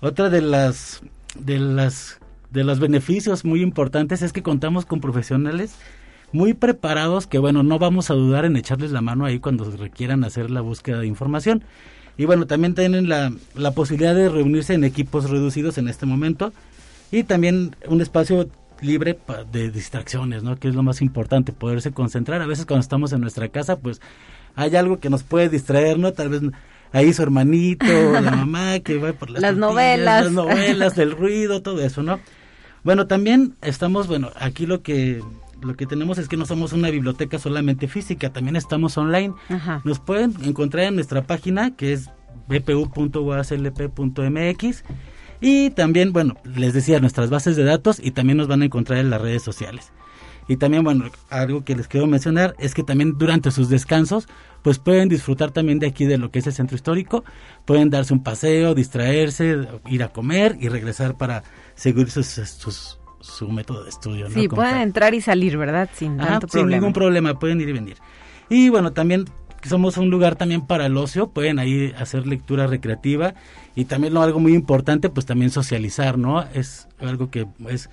[0.00, 1.02] Otra de las
[1.38, 2.18] de las
[2.50, 5.74] de los beneficios muy importantes es que contamos con profesionales
[6.32, 10.24] muy preparados que bueno, no vamos a dudar en echarles la mano ahí cuando requieran
[10.24, 11.62] hacer la búsqueda de información.
[12.16, 16.52] Y bueno, también tienen la, la posibilidad de reunirse en equipos reducidos en este momento
[17.10, 19.18] y también un espacio libre
[19.52, 20.56] de distracciones, ¿no?
[20.56, 22.42] Que es lo más importante, poderse concentrar.
[22.42, 24.00] A veces cuando estamos en nuestra casa, pues
[24.54, 26.12] hay algo que nos puede distraer, ¿no?
[26.12, 26.42] Tal vez
[26.92, 31.62] ahí su hermanito, la mamá que va por las, las novelas, las novelas, el ruido,
[31.62, 32.20] todo eso, ¿no?
[32.84, 35.20] Bueno, también estamos, bueno, aquí lo que
[35.62, 39.32] lo que tenemos es que no somos una biblioteca solamente física, también estamos online.
[39.84, 42.10] Nos pueden encontrar en nuestra página que es
[42.48, 43.54] bpu.uaslp.mx
[45.40, 48.98] y también, bueno, les decía, nuestras bases de datos y también nos van a encontrar
[49.00, 49.92] en las redes sociales.
[50.48, 54.28] Y también, bueno, algo que les quiero mencionar es que también durante sus descansos,
[54.62, 57.24] pues pueden disfrutar también de aquí de lo que es el centro histórico,
[57.64, 63.48] pueden darse un paseo, distraerse, ir a comer y regresar para seguir sus, sus su
[63.48, 64.28] método de estudio.
[64.30, 65.88] Sí, pueden entrar y salir, ¿verdad?
[65.94, 66.70] Sin tanto problema.
[66.70, 67.96] Sin ningún problema, pueden ir y venir.
[68.48, 69.26] Y bueno, también
[69.62, 73.34] somos un lugar también para el ocio, pueden ahí hacer lectura recreativa
[73.74, 76.42] y también lo algo muy importante, pues también socializar, ¿no?
[76.52, 77.88] Es algo que es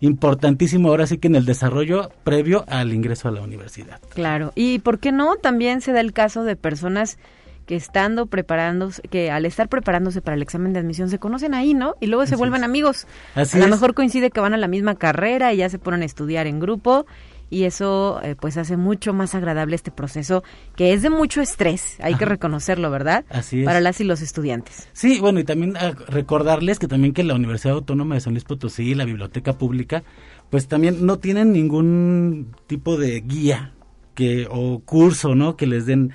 [0.00, 4.00] importantísimo ahora sí que en el desarrollo previo al ingreso a la universidad.
[4.14, 5.36] Claro, y ¿por qué no?
[5.36, 7.18] También se da el caso de personas
[7.66, 11.74] que estando preparándose, que al estar preparándose para el examen de admisión se conocen ahí,
[11.74, 11.96] ¿no?
[12.00, 13.06] Y luego se vuelven amigos.
[13.34, 16.00] Así a lo mejor coincide que van a la misma carrera y ya se ponen
[16.00, 17.04] a estudiar en grupo
[17.50, 20.42] y eso eh, pues hace mucho más agradable este proceso
[20.76, 23.24] que es de mucho estrés, hay que reconocerlo, ¿verdad?
[23.30, 23.64] Así es.
[23.66, 24.88] Para las y los estudiantes.
[24.92, 28.44] Sí, bueno, y también ah, recordarles que también que la Universidad Autónoma de San Luis
[28.44, 30.02] Potosí y la Biblioteca Pública
[30.50, 33.72] pues también no tienen ningún tipo de guía
[34.14, 35.56] que o curso, ¿no?
[35.56, 36.12] que les den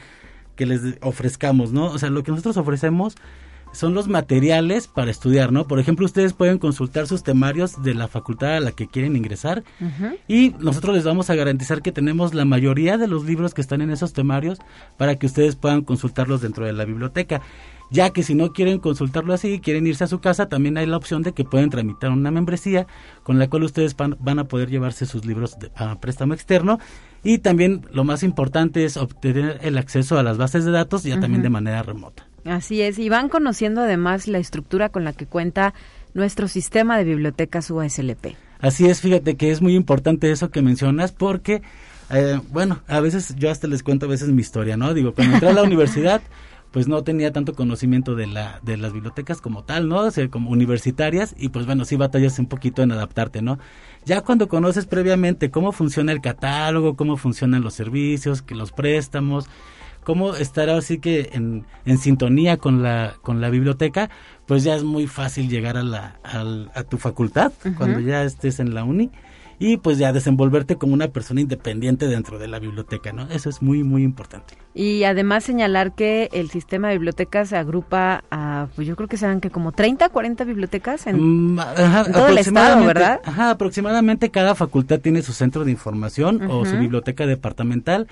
[0.56, 1.88] que les ofrezcamos, ¿no?
[1.88, 3.15] O sea, lo que nosotros ofrecemos
[3.74, 5.68] son los materiales para estudiar, ¿no?
[5.68, 9.64] Por ejemplo, ustedes pueden consultar sus temarios de la facultad a la que quieren ingresar
[10.28, 13.82] y nosotros les vamos a garantizar que tenemos la mayoría de los libros que están
[13.82, 14.60] en esos temarios
[14.98, 17.42] para que ustedes puedan consultarlos dentro de la biblioteca.
[17.92, 20.98] Ya que si no quieren consultarlo así, quieren irse a su casa, también hay la
[20.98, 22.88] opción de que pueden tramitar una membresía
[23.22, 26.80] con la cual ustedes van, a poder llevarse sus libros a préstamo externo
[27.24, 31.20] y también lo más importante es obtener el acceso a las bases de datos ya
[31.20, 32.26] también de manera remota.
[32.45, 35.73] Así es, y van conociendo además la estructura con la que cuenta
[36.13, 38.36] nuestro sistema de bibliotecas UASLP.
[38.60, 41.62] Así es, fíjate que es muy importante eso que mencionas porque,
[42.10, 44.93] eh, bueno, a veces yo hasta les cuento a veces mi historia, ¿no?
[44.93, 46.21] Digo, cuando entré a la universidad,
[46.73, 49.99] pues no tenía tanto conocimiento de la de las bibliotecas como tal, ¿no?
[49.99, 53.60] O sea, como universitarias y pues bueno, sí batallas un poquito en adaptarte, ¿no?
[54.06, 59.45] Ya cuando conoces previamente cómo funciona el catálogo, cómo funcionan los servicios, que los préstamos,
[60.04, 64.10] cómo estar así que en, en sintonía con la, con la biblioteca,
[64.46, 68.74] pues ya es muy fácil llegar a, la, a, tu facultad cuando ya estés en
[68.74, 69.10] la uni
[69.60, 73.30] y pues ya desenvolverte como una persona independiente dentro de la biblioteca, ¿no?
[73.30, 74.56] Eso es muy, muy importante.
[74.74, 79.18] Y además señalar que el sistema de bibliotecas se agrupa a, pues yo creo que
[79.18, 81.60] serán que como 30, 40 bibliotecas en, mm,
[82.12, 83.22] todo el estado, ¿verdad?
[83.24, 88.08] Ajá, aproximadamente cada facultad tiene su centro de información o su biblioteca departamental.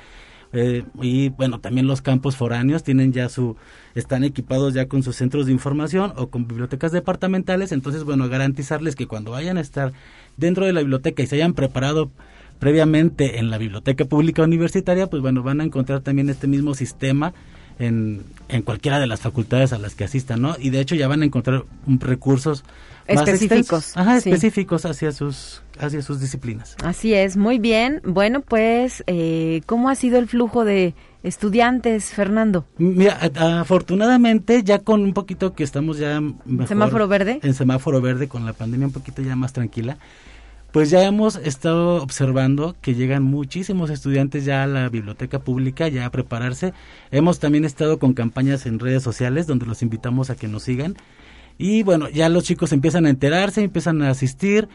[0.53, 3.55] Eh, y bueno, también los campos foráneos tienen ya su,
[3.95, 8.95] están equipados ya con sus centros de información o con bibliotecas departamentales, entonces bueno, garantizarles
[8.95, 9.93] que cuando vayan a estar
[10.37, 12.11] dentro de la biblioteca y se hayan preparado
[12.59, 17.33] previamente en la biblioteca pública universitaria, pues bueno, van a encontrar también este mismo sistema
[17.79, 20.55] en, en cualquiera de las facultades a las que asistan, ¿no?
[20.59, 22.63] Y de hecho ya van a encontrar recursos
[23.07, 23.95] específicos.
[23.97, 26.75] Ajá, específicos hacia sus hacia sus disciplinas.
[26.83, 28.01] Así es, muy bien.
[28.03, 30.93] Bueno, pues, eh, ¿cómo ha sido el flujo de
[31.23, 32.65] estudiantes, Fernando?
[32.77, 33.17] Mira,
[33.59, 37.39] afortunadamente ya con un poquito que estamos ya mejor, semáforo verde.
[37.43, 39.97] En semáforo verde con la pandemia un poquito ya más tranquila.
[40.71, 46.05] Pues ya hemos estado observando que llegan muchísimos estudiantes ya a la biblioteca pública, ya
[46.05, 46.73] a prepararse.
[47.11, 50.95] Hemos también estado con campañas en redes sociales donde los invitamos a que nos sigan.
[51.57, 54.67] Y bueno, ya los chicos empiezan a enterarse, empiezan a asistir.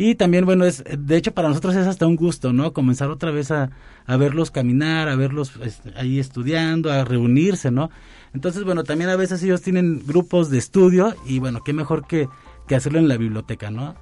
[0.00, 2.72] Y también, bueno, es, de hecho para nosotros es hasta un gusto, ¿no?
[2.72, 3.70] Comenzar otra vez a,
[4.06, 7.90] a verlos caminar, a verlos este, ahí estudiando, a reunirse, ¿no?
[8.32, 12.28] Entonces, bueno, también a veces ellos tienen grupos de estudio y bueno, qué mejor que,
[12.68, 13.96] que hacerlo en la biblioteca, ¿no?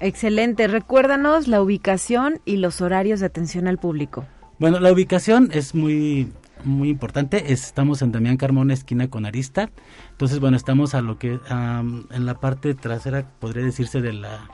[0.00, 0.66] Excelente.
[0.66, 4.26] Recuérdanos la ubicación y los horarios de atención al público.
[4.58, 6.32] Bueno, la ubicación es muy
[6.64, 7.52] muy importante.
[7.52, 9.70] Estamos en Damián Carmona, esquina con Arista.
[10.12, 14.48] Entonces, bueno, estamos a lo que en la parte trasera, podría decirse, de la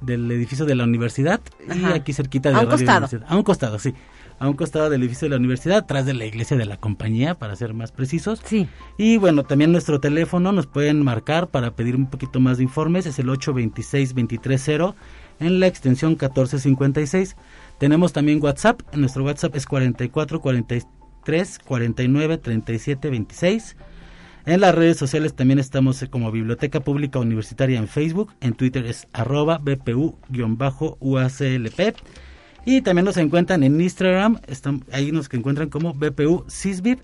[0.00, 1.40] del edificio de la universidad
[1.74, 3.08] y aquí cerquita de a un costado.
[3.26, 3.94] A un costado, sí.
[4.38, 7.34] A un costado del edificio de la universidad, atrás de la iglesia de la compañía,
[7.34, 8.40] para ser más precisos.
[8.44, 8.68] Sí.
[8.96, 13.06] Y bueno, también nuestro teléfono nos pueden marcar para pedir un poquito más de informes,
[13.06, 14.94] es el 826-230
[15.40, 17.36] en la extensión 1456.
[17.78, 20.86] Tenemos también WhatsApp, nuestro WhatsApp es 44 43
[21.64, 23.76] 49 37 26.
[24.46, 29.06] En las redes sociales también estamos como Biblioteca Pública Universitaria en Facebook, en Twitter es
[29.12, 30.86] arroba BPU-UACLP.
[32.64, 36.98] Y también nos encuentran en Instagram, están, ahí nos encuentran como BPU CISBIB.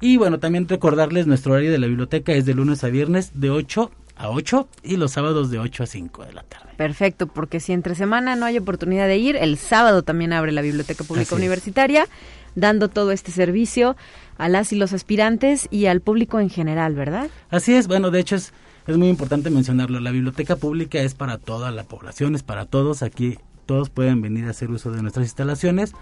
[0.00, 3.50] Y bueno, también recordarles nuestro horario de la biblioteca es de lunes a viernes de
[3.50, 6.70] 8 a 8 y los sábados de 8 a 5 de la tarde.
[6.76, 10.62] Perfecto, porque si entre semana no hay oportunidad de ir, el sábado también abre la
[10.62, 12.06] Biblioteca Pública Universitaria,
[12.54, 13.96] dando todo este servicio
[14.38, 17.30] a las y los aspirantes y al público en general, ¿verdad?
[17.50, 18.52] Así es, bueno, de hecho es,
[18.86, 23.02] es muy importante mencionarlo, la biblioteca pública es para toda la población, es para todos,
[23.02, 25.92] aquí todos pueden venir a hacer uso de nuestras instalaciones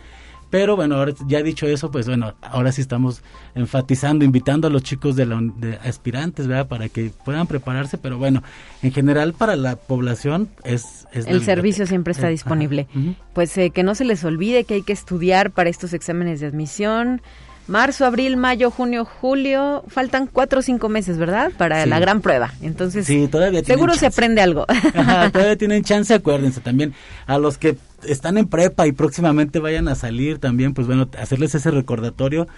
[0.50, 3.22] pero bueno, ahora ya dicho eso, pues bueno, ahora sí estamos
[3.54, 6.66] enfatizando, invitando a los chicos de, la, de aspirantes, ¿verdad?
[6.66, 8.42] Para que puedan prepararse, pero bueno,
[8.82, 11.06] en general para la población es...
[11.12, 12.88] el servicio siempre está disponible.
[13.32, 16.46] Pues eh, que no se les olvide que hay que estudiar para estos exámenes de
[16.46, 17.22] admisión
[17.70, 21.52] marzo, abril, mayo, junio, julio, faltan cuatro o cinco meses, ¿verdad?
[21.56, 22.52] Para la gran prueba.
[22.60, 24.66] Entonces, sí, todavía seguro se aprende algo.
[25.32, 26.92] todavía tienen chance, acuérdense también.
[27.26, 31.54] A los que están en prepa y próximamente vayan a salir también, pues bueno, hacerles
[31.54, 32.48] ese recordatorio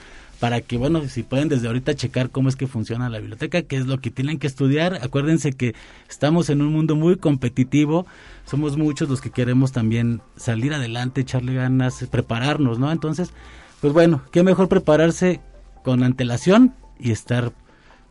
[0.41, 3.77] para que, bueno, si pueden desde ahorita checar cómo es que funciona la biblioteca, qué
[3.77, 4.99] es lo que tienen que estudiar.
[5.01, 5.75] Acuérdense que
[6.09, 8.07] estamos en un mundo muy competitivo,
[8.45, 12.91] somos muchos los que queremos también salir adelante, echarle ganas, prepararnos, ¿no?
[12.91, 13.31] Entonces,
[13.83, 15.41] pues bueno, qué mejor prepararse
[15.83, 17.53] con antelación y estar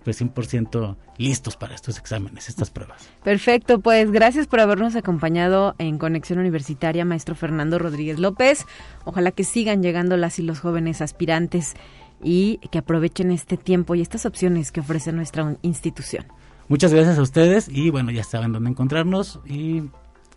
[0.04, 3.08] pues 100% listos para estos exámenes, estas pruebas.
[3.24, 8.66] Perfecto, pues gracias por habernos acompañado en Conexión Universitaria, maestro Fernando Rodríguez López.
[9.06, 11.76] Ojalá que sigan llegando las y los jóvenes aspirantes
[12.22, 16.26] y que aprovechen este tiempo y estas opciones que ofrece nuestra institución.
[16.68, 19.84] Muchas gracias a ustedes y bueno, ya saben dónde encontrarnos y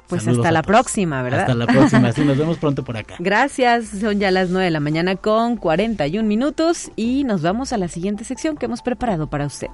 [0.09, 1.41] pues hasta la próxima, ¿verdad?
[1.41, 3.17] Hasta la próxima, sí, nos vemos pronto por acá.
[3.19, 7.79] Gracias, son ya las 9 de la mañana con 41 minutos y nos vamos a
[7.79, 9.69] la siguiente sección que hemos preparado para usted.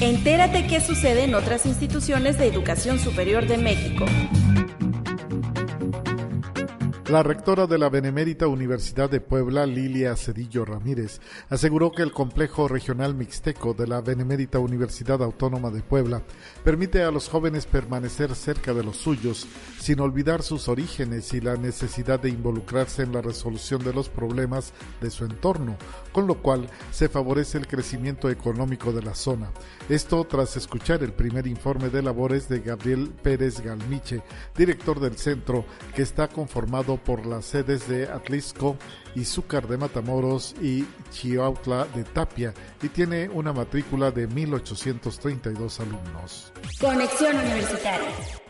[0.00, 4.04] Entérate qué sucede en otras instituciones de educación superior de México.
[7.08, 12.68] La rectora de la Benemérita Universidad de Puebla, Lilia Cedillo Ramírez, aseguró que el complejo
[12.68, 16.22] regional mixteco de la Benemérita Universidad Autónoma de Puebla
[16.62, 19.48] permite a los jóvenes permanecer cerca de los suyos
[19.80, 24.72] sin olvidar sus orígenes y la necesidad de involucrarse en la resolución de los problemas
[25.00, 25.76] de su entorno,
[26.12, 29.50] con lo cual se favorece el crecimiento económico de la zona.
[29.88, 34.22] Esto tras escuchar el primer informe de labores de Gabriel Pérez Galmiche,
[34.56, 35.64] director del centro,
[35.96, 38.76] que está conformado por las sedes de Atlisco,
[39.14, 46.52] Izúcar de Matamoros y Chiautla de Tapia y tiene una matrícula de 1.832 alumnos.
[46.80, 48.41] Conexión Universitaria.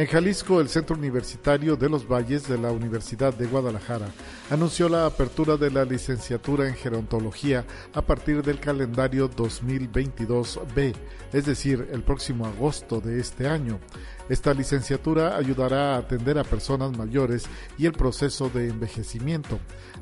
[0.00, 4.06] En Jalisco, el Centro Universitario de los Valles de la Universidad de Guadalajara
[4.48, 10.94] anunció la apertura de la licenciatura en gerontología a partir del calendario 2022B,
[11.34, 13.78] es decir, el próximo agosto de este año.
[14.30, 17.44] Esta licenciatura ayudará a atender a personas mayores
[17.76, 19.60] y el proceso de envejecimiento.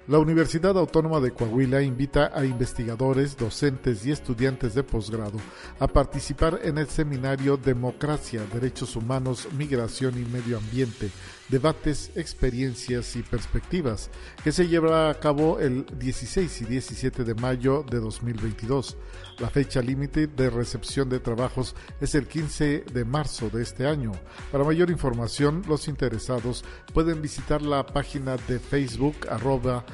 [0.09, 5.39] La Universidad Autónoma de Coahuila invita a investigadores, docentes y estudiantes de posgrado
[5.79, 11.09] a participar en el seminario Democracia, Derechos Humanos, Migración y Medio Ambiente,
[11.53, 14.11] debates, experiencias y perspectivas,
[14.43, 18.97] que se llevará a cabo el 16 y 17 de mayo de 2022.
[19.39, 24.13] La fecha límite de recepción de trabajos es el 15 de marzo de este año.
[24.51, 29.85] Para mayor información, los interesados pueden visitar la página de Facebook arroba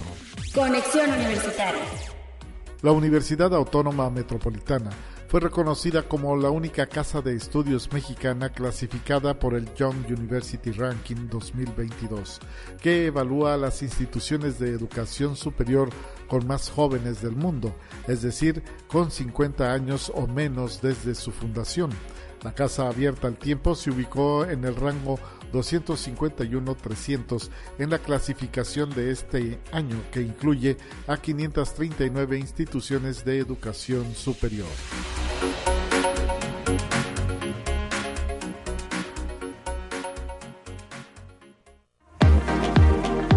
[0.54, 1.86] Conexión Universitaria.
[2.82, 4.92] La Universidad Autónoma Metropolitana
[5.28, 11.28] fue reconocida como la única casa de estudios mexicana clasificada por el Young University Ranking
[11.28, 12.40] 2022,
[12.80, 15.90] que evalúa las instituciones de educación superior
[16.28, 17.76] con más jóvenes del mundo,
[18.08, 21.90] es decir, con 50 años o menos desde su fundación.
[22.44, 25.20] La casa abierta al tiempo se ubicó en el rango
[25.54, 30.78] 251-300 en la clasificación de este año que incluye
[31.08, 34.68] a 539 instituciones de educación superior.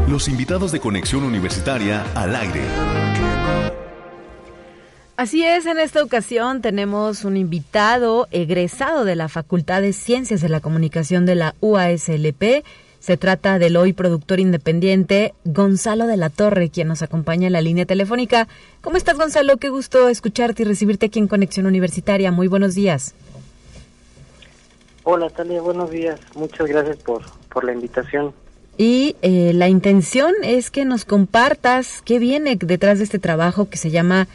[0.09, 3.80] Los invitados de Conexión Universitaria al aire.
[5.21, 10.49] Así es, en esta ocasión tenemos un invitado egresado de la Facultad de Ciencias de
[10.49, 12.65] la Comunicación de la UASLP.
[13.01, 17.61] Se trata del hoy productor independiente Gonzalo de la Torre, quien nos acompaña en la
[17.61, 18.49] línea telefónica.
[18.81, 19.59] ¿Cómo estás, Gonzalo?
[19.59, 22.33] Qué gusto escucharte y recibirte aquí en Conexión Universitaria.
[22.33, 23.13] Muy buenos días.
[25.05, 26.19] Hola, Talia, buenos días.
[26.35, 28.33] Muchas gracias por, por la invitación.
[28.79, 33.77] Y eh, la intención es que nos compartas qué viene detrás de este trabajo que
[33.77, 34.27] se llama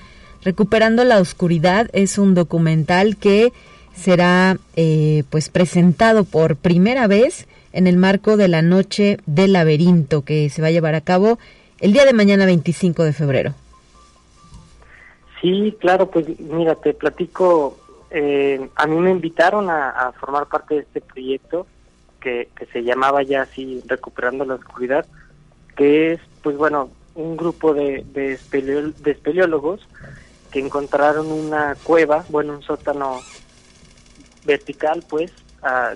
[0.45, 1.89] Recuperando la Oscuridad.
[1.91, 3.51] Es un documental que
[3.95, 10.23] será eh, pues presentado por primera vez en el marco de la Noche del Laberinto
[10.23, 11.39] que se va a llevar a cabo
[11.79, 13.53] el día de mañana 25 de febrero.
[15.41, 17.77] Sí, claro, pues mira, te platico,
[18.11, 21.65] eh, a mí me invitaron a, formar parte de este proyecto
[22.21, 25.05] que, se llamaba ya así Recuperando la Oscuridad,
[25.75, 29.87] que es, pues bueno, un grupo de, de, espeleólogos
[30.55, 33.19] que encontraron una cueva, bueno, un sótano
[34.45, 35.29] vertical, pues,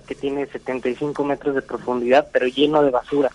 [0.06, 3.32] que tiene 75 metros de profundidad, pero lleno de basura.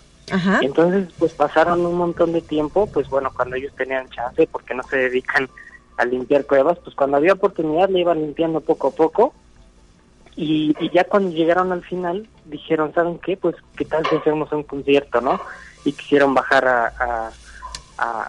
[0.61, 4.83] Entonces, pues pasaron un montón de tiempo, pues bueno, cuando ellos tenían chance, porque no
[4.83, 5.49] se dedican
[5.97, 9.33] a limpiar cuevas, pues cuando había oportunidad le iban limpiando poco a poco
[10.37, 13.39] y, ya cuando llegaron al final, dijeron, ¿saben qué?
[13.39, 15.41] Pues, ¿qué tal si hacemos un concierto, no?
[15.87, 17.31] Y quisieron bajar a, a,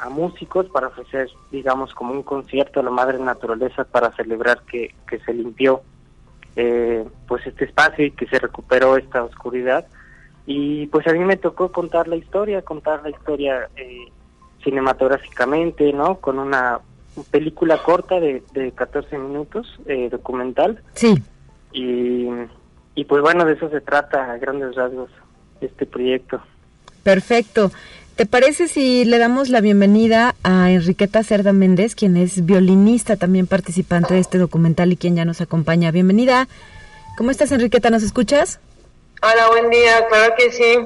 [0.10, 5.20] músicos para ofrecer, digamos, como un concierto a la madre naturaleza para celebrar que, que
[5.20, 5.82] se limpió
[6.56, 9.86] eh, pues este espacio y que se recuperó esta oscuridad.
[10.46, 14.06] Y pues a mí me tocó contar la historia, contar la historia eh,
[14.64, 16.18] cinematográficamente, ¿no?
[16.20, 16.80] Con una
[17.32, 20.82] película corta de, de 14 minutos, eh, documental.
[20.94, 21.16] Sí.
[21.74, 22.28] Y,
[22.94, 25.10] y pues bueno, de eso se trata a grandes rasgos
[25.62, 26.42] este proyecto.
[27.04, 27.72] Perfecto.
[28.16, 33.46] ¿Te parece si le damos la bienvenida a Enriqueta Cerda Méndez, quien es violinista, también
[33.46, 35.92] participante de este documental y quien ya nos acompaña?
[35.92, 36.48] Bienvenida.
[37.18, 37.90] ¿Cómo estás, Enriqueta?
[37.90, 38.62] ¿Nos escuchas?
[39.22, 40.78] Hola, buen día, claro que sí.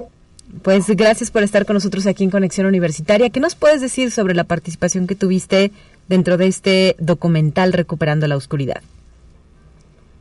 [0.64, 3.30] Pues gracias por estar con nosotros aquí en Conexión Universitaria.
[3.30, 5.72] ¿Qué nos puedes decir sobre la participación que tuviste
[6.08, 8.82] dentro de este documental Recuperando la Oscuridad?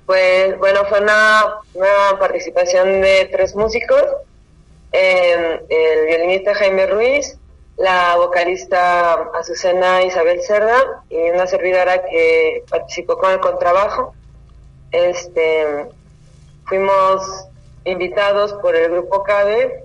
[0.04, 1.44] Pues bueno, fue una,
[2.18, 4.02] participación de tres músicos,
[4.92, 7.38] el violinista Jaime Ruiz,
[7.76, 14.14] la vocalista Azucena Isabel Cerda y una servidora que participó con el contrabajo.
[14.90, 15.86] Este,
[16.64, 17.22] fuimos
[17.84, 19.84] invitados por el grupo CABE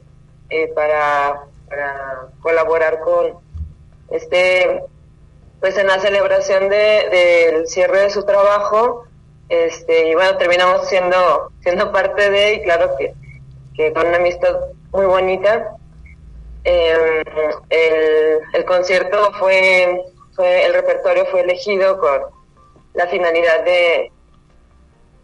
[0.50, 1.44] eh, para,
[2.42, 3.34] colaborar con
[4.12, 4.84] este
[5.60, 9.06] pues en la celebración de, del cierre de su trabajo
[9.50, 14.56] este, y bueno, terminamos siendo, siendo parte de, y claro que, con una amistad
[14.94, 15.76] muy bonita.
[16.64, 17.24] Em,
[17.70, 20.02] el, concierto fue,
[20.36, 22.22] fue, el repertorio fue elegido con
[22.94, 24.12] la finalidad de,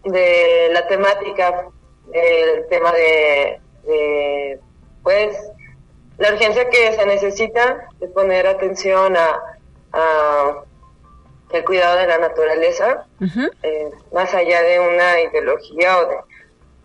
[0.03, 1.67] de la temática,
[2.11, 4.59] el tema de de,
[5.03, 5.36] pues,
[6.17, 9.39] la urgencia que se necesita de poner atención a,
[9.93, 10.63] a
[11.51, 13.07] el cuidado de la naturaleza,
[13.63, 16.17] eh, más allá de una ideología o de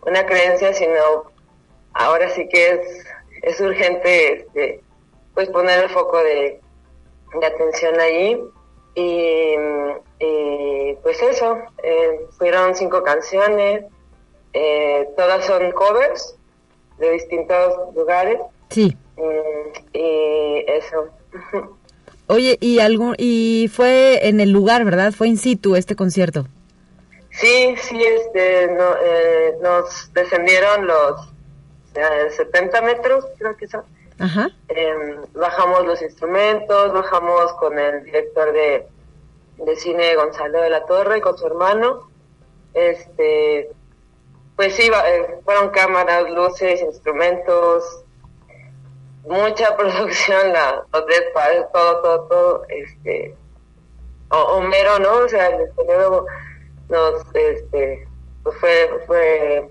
[0.07, 1.31] una creencia, sino
[1.95, 3.05] ahora sí que es,
[3.41, 4.81] es urgente este,
[5.33, 6.59] pues poner el foco de,
[7.39, 8.39] de atención ahí
[8.95, 9.55] y,
[11.03, 13.85] pues eso, eh, fueron cinco canciones,
[14.53, 16.35] eh, todas son covers
[16.97, 18.39] de distintos lugares.
[18.69, 18.95] Sí.
[19.17, 21.09] Mm, y eso.
[22.27, 25.11] Oye, y algún y fue en el lugar, ¿verdad?
[25.11, 26.47] Fue in situ este concierto.
[27.29, 31.34] Sí, sí, este, no, eh, nos descendieron los
[31.95, 33.83] 70 metros, creo que son.
[34.19, 34.49] Ajá.
[34.69, 38.87] Em, bajamos los instrumentos, bajamos con el director de,
[39.57, 42.09] de cine Gonzalo de la Torre con su hermano.
[42.73, 43.69] Este,
[44.55, 48.03] pues sí, eh, fueron cámaras, luces, instrumentos,
[49.23, 51.05] mucha producción, la, los
[51.73, 53.35] todo, todo, todo, este,
[54.29, 55.19] Homero, ¿no?
[55.19, 56.25] O sea, el español
[56.89, 58.07] nos, este,
[58.43, 59.69] pues fue, fue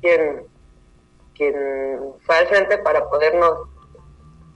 [0.00, 0.46] quien,
[1.36, 1.54] quien
[2.24, 3.68] fue al frente para podernos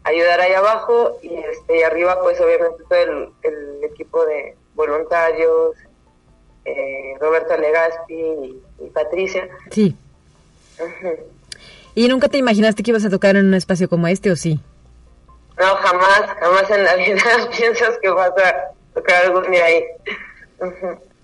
[0.05, 5.74] ayudar ahí abajo y este y arriba pues obviamente todo el, equipo de voluntarios
[6.64, 8.14] eh, Roberto Legaspi
[8.78, 9.97] y, Patricia sí
[11.95, 14.61] ¿Y nunca te imaginaste que ibas a tocar en un espacio como este o sí?
[15.59, 17.22] No, jamás, jamás en la vida
[17.57, 19.85] piensas que vas a tocar algún día ahí.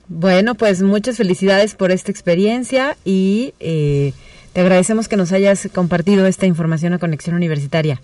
[0.08, 4.12] Bueno, pues muchas felicidades por esta experiencia y eh,
[4.56, 8.00] te agradecemos que nos hayas compartido esta información a Conexión Universitaria.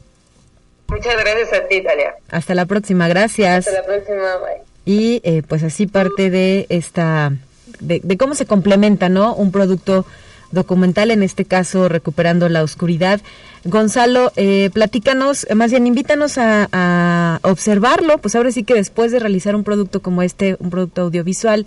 [0.89, 2.15] Muchas gracias a ti, Talia.
[2.29, 3.67] Hasta la próxima, gracias.
[3.67, 4.63] Hasta la próxima, bye.
[4.85, 7.33] Y eh, pues así parte de esta,
[7.81, 9.35] de, de cómo se complementa, ¿no?
[9.35, 10.05] Un producto
[10.51, 13.23] documental, en este caso Recuperando la Oscuridad.
[13.65, 19.57] Gonzalo, eh, platícanos, más bien invítanos a, observarlo, pues ahora sí que después de realizar
[19.57, 21.65] un producto como este, un producto audiovisual,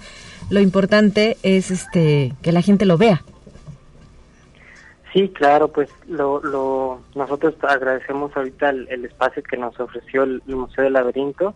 [0.52, 3.24] lo importante es este que la gente lo vea.
[5.16, 10.84] Sí, claro, pues lo, lo, nosotros agradecemos ahorita el, espacio que nos ofreció el, Museo
[10.84, 11.56] del Laberinto,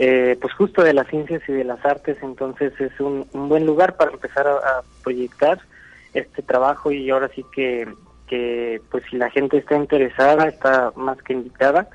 [0.00, 3.96] eh, pues justo de las ciencias y de las artes, entonces es un, buen lugar
[3.96, 5.60] para empezar a proyectar
[6.14, 7.86] este trabajo y ahora sí que,
[8.26, 11.88] que pues si la gente está interesada, está más que invitada.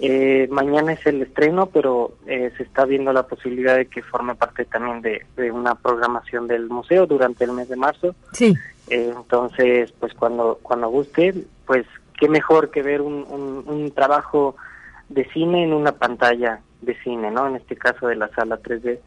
[0.00, 4.34] Eh, mañana es el estreno, pero eh, se está viendo la posibilidad de que forme
[4.34, 8.16] parte también de, una programación del museo durante el mes de marzo.
[8.32, 8.54] Sí.
[8.88, 11.34] Entonces, pues cuando cuando guste,
[11.66, 11.86] pues
[12.18, 13.24] qué mejor que ver un,
[13.66, 14.56] un, trabajo
[15.08, 17.48] de cine en una pantalla de cine, ¿no?
[17.48, 18.98] En este caso de la sala 3D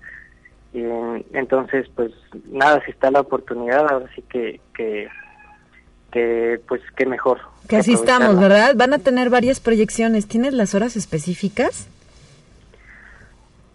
[0.73, 2.11] entonces, pues
[2.51, 7.39] nada, si está la oportunidad, ahora sí que, que, pues qué mejor.
[7.67, 8.73] Que asistamos, ¿verdad?
[8.75, 10.27] Van a tener varias proyecciones.
[10.27, 11.87] ¿Tienes las horas específicas?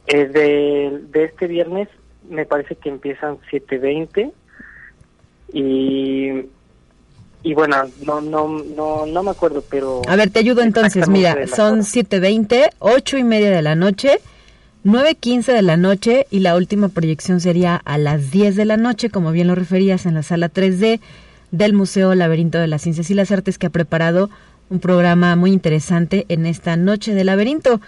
[0.07, 1.89] Eh, de, de este viernes
[2.29, 4.33] me parece que empiezan 7.20
[5.55, 6.45] y
[7.45, 7.77] y bueno,
[8.07, 10.01] no, no, no, no me acuerdo, pero...
[10.09, 14.19] A ver, te ayudo entonces, mira, son 7.20, 8 y media de la noche,
[14.87, 19.11] 9.15 de la noche y la última proyección sería a las 10 de la noche,
[19.11, 21.01] como bien lo referías, en la sala 3D
[21.51, 24.31] del Museo Laberinto de las Ciencias y las Artes, que ha preparado
[24.71, 27.83] un programa muy interesante en esta noche de laberinto.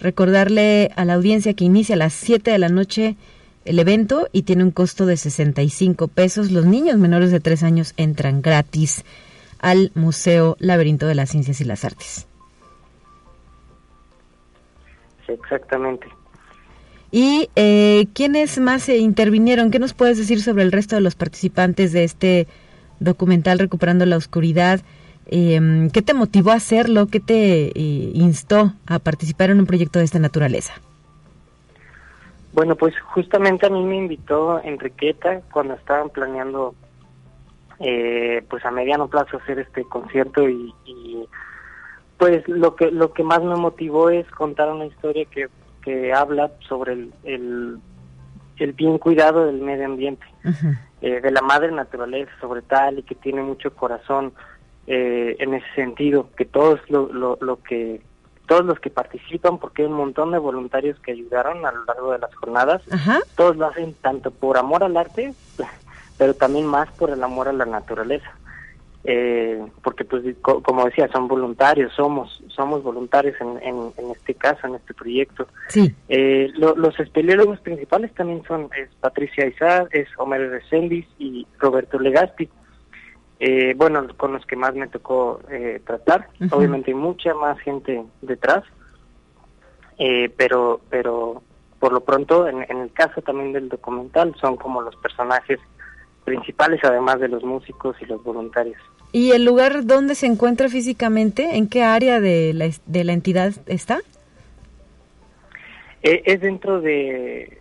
[0.00, 3.16] Recordarle a la audiencia que inicia a las 7 de la noche
[3.68, 6.50] el evento y tiene un costo de 65 pesos.
[6.50, 9.04] Los niños menores de 3 años entran gratis
[9.60, 12.26] al Museo Laberinto de las Ciencias y las Artes.
[15.26, 16.06] Sí, exactamente.
[17.10, 19.70] ¿Y eh, quiénes más se intervinieron?
[19.70, 22.46] ¿Qué nos puedes decir sobre el resto de los participantes de este
[23.00, 24.80] documental Recuperando la Oscuridad?
[25.26, 27.06] Em, ¿Qué te motivó a hacerlo?
[27.06, 30.74] ¿Qué te eh, instó a participar en un proyecto de esta naturaleza?
[32.58, 36.74] Bueno, pues justamente a mí me invitó Enriqueta cuando estaban planeando
[37.78, 41.24] eh, pues a mediano plazo hacer este concierto y, y,
[42.16, 45.46] pues lo que lo que más me motivó es contar una historia que
[45.84, 47.78] que habla sobre el,
[48.56, 50.26] el, bien cuidado del medio ambiente,
[51.00, 54.32] eh, de la madre naturaleza sobre tal, y que tiene mucho corazón
[54.88, 58.00] eh, en ese sentido, que todos lo, lo, que
[58.48, 62.12] todos los que participan, porque hay un montón de voluntarios que ayudaron a lo largo
[62.12, 62.82] de las jornadas,
[63.36, 65.34] todos lo hacen tanto por amor al arte,
[66.18, 68.32] pero también más por el amor a la naturaleza.
[69.04, 73.56] Eh, porque pues como decía son voluntarios somos somos voluntarios en,
[73.96, 75.46] en, este caso en este proyecto.
[75.68, 75.94] Sí.
[76.08, 82.50] eh, los espeleólogos principales también son es Patricia Izar es Homer Resendiz y Roberto Legaspi
[83.40, 86.28] eh, bueno, con los que más me tocó eh, tratar.
[86.50, 88.64] Obviamente hay mucha más gente detrás,
[89.98, 91.42] eh, pero, pero
[91.78, 95.60] por lo pronto, en, en, el caso también del documental, son como los personajes
[96.24, 98.78] principales, además de los músicos y los voluntarios.
[99.12, 101.56] ¿Y el lugar donde se encuentra físicamente?
[101.56, 104.00] ¿En qué área de la, de la entidad está?
[106.02, 107.58] Eh, es dentro de,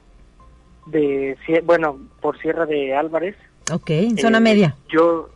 [0.88, 3.36] de, bueno, por Sierra de Álvarez.
[3.72, 4.76] Ok, en zona media.
[4.90, 5.30] Yo,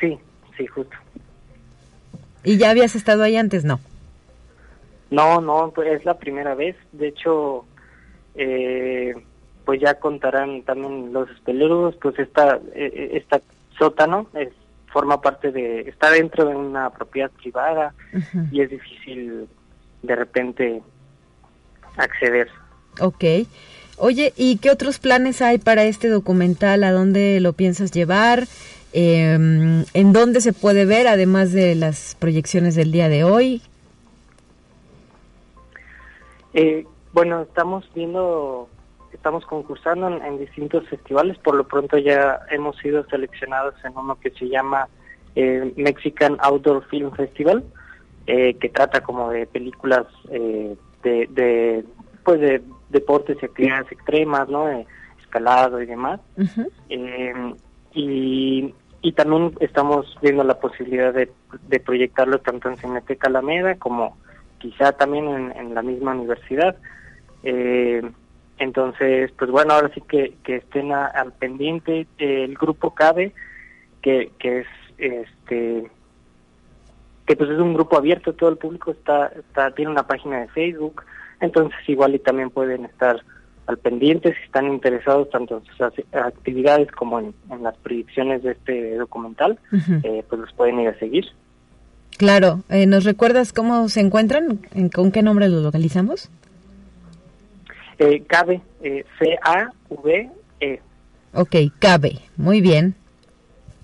[0.00, 0.18] sí,
[0.56, 0.96] sí, justo.
[2.42, 3.64] ¿Y ya habías estado ahí antes?
[3.64, 3.80] No.
[5.10, 6.76] No, no, pues es la primera vez.
[6.92, 7.64] De hecho,
[8.34, 9.14] eh,
[9.64, 13.40] pues ya contarán también los espeleros, pues esta, eh, esta
[13.76, 14.50] sótano es,
[14.92, 17.94] forma parte de, está dentro de una propiedad privada
[18.50, 19.48] y es difícil
[20.02, 20.82] de repente
[21.96, 22.48] acceder.
[23.00, 23.24] Ok.
[23.96, 26.84] Oye, ¿y qué otros planes hay para este documental?
[26.84, 28.46] ¿A dónde lo piensas llevar?
[28.92, 33.62] Eh, ¿En dónde se puede ver, además de las proyecciones del día de hoy?
[36.54, 38.68] Eh, bueno, estamos viendo,
[39.12, 41.38] estamos concursando en, distintos festivales.
[41.38, 44.88] Por lo pronto ya hemos sido seleccionados en uno que se llama
[45.34, 47.64] eh, Mexican Outdoor Film Festival,
[48.26, 51.84] eh, que trata como de películas eh, de, de,
[52.24, 54.68] pues de deportes y actividades extremas, ¿no?
[55.20, 56.20] escalado y demás.
[57.92, 61.30] y, y también estamos viendo la posibilidad de,
[61.80, 64.16] proyectarlo tanto en Cineteca Alameda como
[64.58, 66.76] quizá también en, la misma universidad.
[67.42, 68.02] Eh,
[68.58, 72.06] entonces, pues bueno, ahora sí que, que estén al pendiente.
[72.18, 73.32] el grupo CABE,
[74.02, 74.66] que, que es
[74.98, 75.90] este
[77.26, 80.48] que pues es un grupo abierto, todo el público está, está tiene una página de
[80.48, 81.04] Facebook,
[81.40, 83.22] entonces igual y también pueden estar
[83.70, 85.80] al pendiente si están interesados tanto en sus
[86.12, 89.58] actividades como en, las proyecciones de este documental,
[90.02, 91.24] eh, pues los pueden ir a seguir.
[92.18, 94.60] Claro, eh, ¿nos recuerdas cómo se encuentran?
[94.92, 96.28] ¿Con qué nombre los localizamos?
[97.98, 100.80] Eh, CABE, eh, C-A-V-E.
[101.32, 102.94] Ok, CABE, muy bien.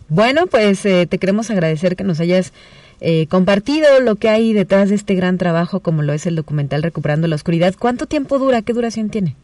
[0.08, 2.52] Bueno, pues eh, te queremos agradecer que nos hayas
[3.00, 6.82] eh, compartido lo que hay detrás de este gran trabajo como lo es el documental
[6.82, 7.74] Recuperando la Oscuridad.
[7.78, 8.62] ¿Cuánto tiempo dura?
[8.62, 9.36] ¿Qué duración tiene?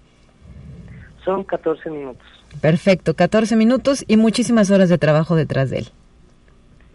[1.24, 2.26] Son 14 minutos.
[2.60, 5.88] Perfecto, 14 minutos y muchísimas horas de trabajo detrás de él.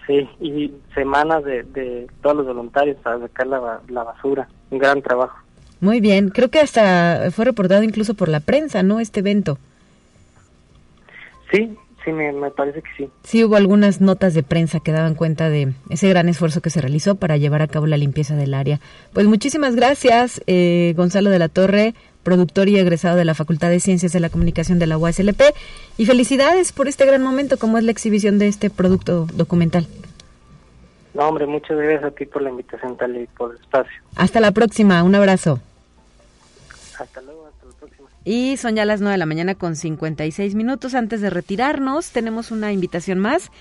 [0.06, 4.48] Sí, y semanas de, todos los voluntarios para sacar la, la basura.
[4.70, 5.38] Un gran trabajo.
[5.80, 9.00] Muy bien, creo que hasta fue reportado incluso por la prensa, ¿no?
[9.00, 9.58] Este evento.
[11.52, 11.78] Sí,
[12.08, 13.10] sí, me, parece que sí.
[13.24, 16.80] Sí, hubo algunas notas de prensa que daban cuenta de ese gran esfuerzo que se
[16.80, 18.80] realizó para llevar a cabo la limpieza del área.
[19.14, 23.82] Pues muchísimas gracias, eh, Gonzalo de la Torre, productor y egresado de la Facultad de
[23.82, 25.42] Ciencias de la Comunicación de la UASLP.
[25.98, 29.88] Y felicidades por este gran momento, como es la exhibición de este producto documental.
[31.14, 34.02] No, hombre, muchas gracias a ti por la invitación, tal y por el espacio.
[34.16, 35.60] Hasta la próxima, un abrazo.
[36.98, 37.27] Hasta la.
[38.28, 40.96] Y son ya las 9 de la mañana con 56 minutos.
[40.96, 43.52] Antes de retirarnos, tenemos una invitación más,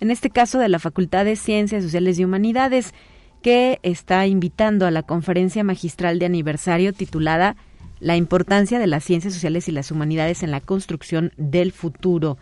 [0.00, 2.94] en este caso de la Facultad de Ciencias Sociales y Humanidades,
[3.42, 7.56] que está invitando a la conferencia magistral de aniversario titulada
[8.00, 12.38] La importancia de las ciencias sociales y las humanidades en la construcción del futuro.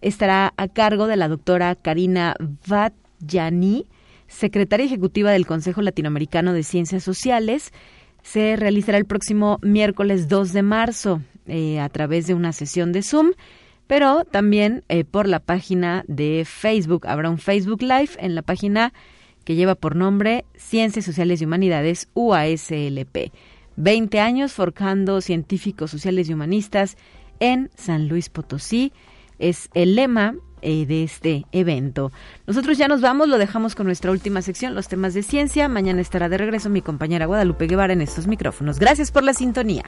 [0.00, 2.36] Estará a cargo de la doctora Karina
[2.66, 3.86] Vatjani,
[4.28, 7.70] secretaria ejecutiva del Consejo Latinoamericano de Ciencias Sociales.
[8.22, 13.02] Se realizará el próximo miércoles 2 de marzo eh, a través de una sesión de
[13.02, 13.32] Zoom,
[13.86, 17.06] pero también eh, por la página de Facebook.
[17.06, 18.92] Habrá un Facebook Live en la página
[19.44, 23.32] que lleva por nombre Ciencias Sociales y Humanidades UASLP.
[23.76, 26.96] 20 años forjando científicos sociales y humanistas
[27.40, 28.92] en San Luis Potosí.
[29.38, 32.12] Es el lema eh, de este evento.
[32.46, 35.68] Nosotros ya nos vamos, lo dejamos con nuestra última sección, los temas de ciencia.
[35.68, 38.78] Mañana estará de regreso mi compañera Guadalupe Guevara en estos micrófonos.
[38.78, 39.84] Gracias por la sintonía.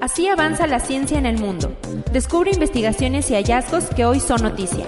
[0.00, 1.76] Así avanza la ciencia en el mundo.
[2.12, 4.86] Descubre investigaciones y hallazgos que hoy son noticia.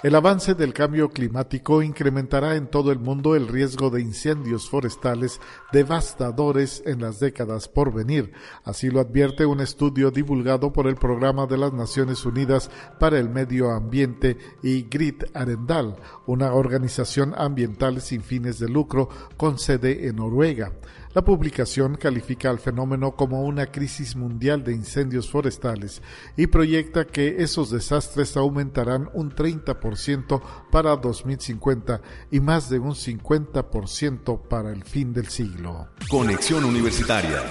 [0.00, 5.40] El avance del cambio climático incrementará en todo el mundo el riesgo de incendios forestales
[5.72, 8.32] devastadores en las décadas por venir.
[8.62, 12.70] Así lo advierte un estudio divulgado por el Programa de las Naciones Unidas
[13.00, 15.96] para el Medio Ambiente y Grit Arendal,
[16.26, 20.74] una organización ambiental sin fines de lucro con sede en Noruega.
[21.18, 26.00] La publicación califica al fenómeno como una crisis mundial de incendios forestales
[26.36, 30.40] y proyecta que esos desastres aumentarán un 30%
[30.70, 35.88] para 2050 y más de un 50% para el fin del siglo.
[36.08, 37.42] Conexión Universitaria.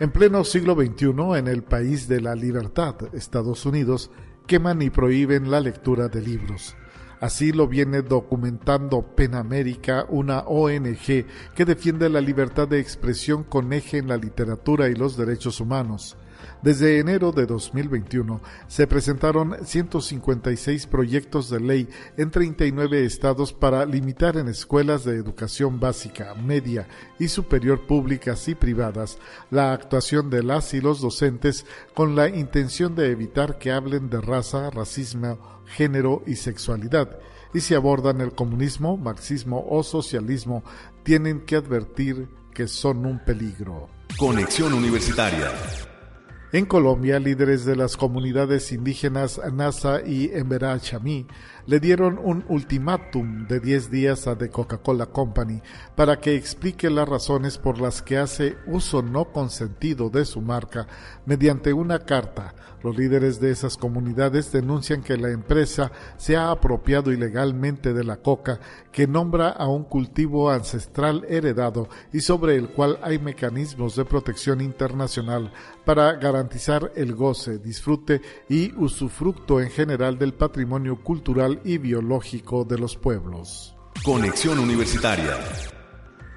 [0.00, 4.10] En pleno siglo XXI, en el país de la libertad, Estados Unidos,
[4.48, 6.74] queman y prohíben la lectura de libros.
[7.24, 13.72] Así lo viene documentando PEN América, una ONG que defiende la libertad de expresión con
[13.72, 16.18] eje en la literatura y los derechos humanos.
[16.62, 24.36] Desde enero de 2021 se presentaron 156 proyectos de ley en 39 estados para limitar
[24.36, 26.88] en escuelas de educación básica, media
[27.18, 29.18] y superior públicas y privadas
[29.50, 34.20] la actuación de las y los docentes con la intención de evitar que hablen de
[34.20, 37.18] raza, racismo, género y sexualidad.
[37.52, 40.64] Y si abordan el comunismo, marxismo o socialismo,
[41.04, 43.88] tienen que advertir que son un peligro.
[44.18, 45.50] Conexión Universitaria.
[46.54, 51.26] En Colombia, líderes de las comunidades indígenas Nasa y Emberá Chamí
[51.66, 55.62] le dieron un ultimátum de 10 días a The Coca-Cola Company
[55.96, 60.86] para que explique las razones por las que hace uso no consentido de su marca
[61.26, 62.54] mediante una carta.
[62.82, 68.18] Los líderes de esas comunidades denuncian que la empresa se ha apropiado ilegalmente de la
[68.18, 68.60] coca
[68.92, 74.60] que nombra a un cultivo ancestral heredado y sobre el cual hay mecanismos de protección
[74.60, 75.50] internacional
[75.86, 82.78] para garantizar el goce, disfrute y usufructo en general del patrimonio cultural y biológico de
[82.78, 83.76] los pueblos.
[84.04, 85.38] Conexión Universitaria.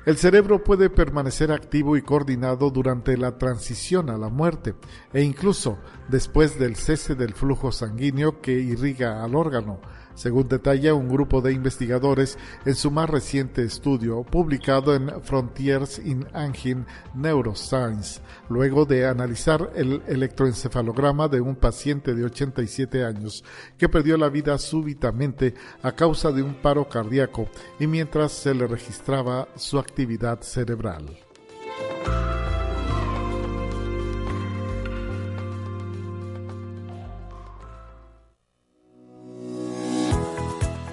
[0.05, 4.73] El cerebro puede permanecer activo y coordinado durante la transición a la muerte
[5.11, 9.81] e incluso después del cese del flujo sanguíneo que irriga al órgano
[10.17, 16.27] según detalla un grupo de investigadores en su más reciente estudio publicado en Frontiers in
[16.33, 23.43] Angin Neuroscience, luego de analizar el electroencefalograma de un paciente de 87 años
[23.77, 25.53] que perdió la vida súbitamente
[25.83, 27.47] a causa de un paro cardíaco
[27.79, 31.05] y mientras se le registraba su actividad cerebral.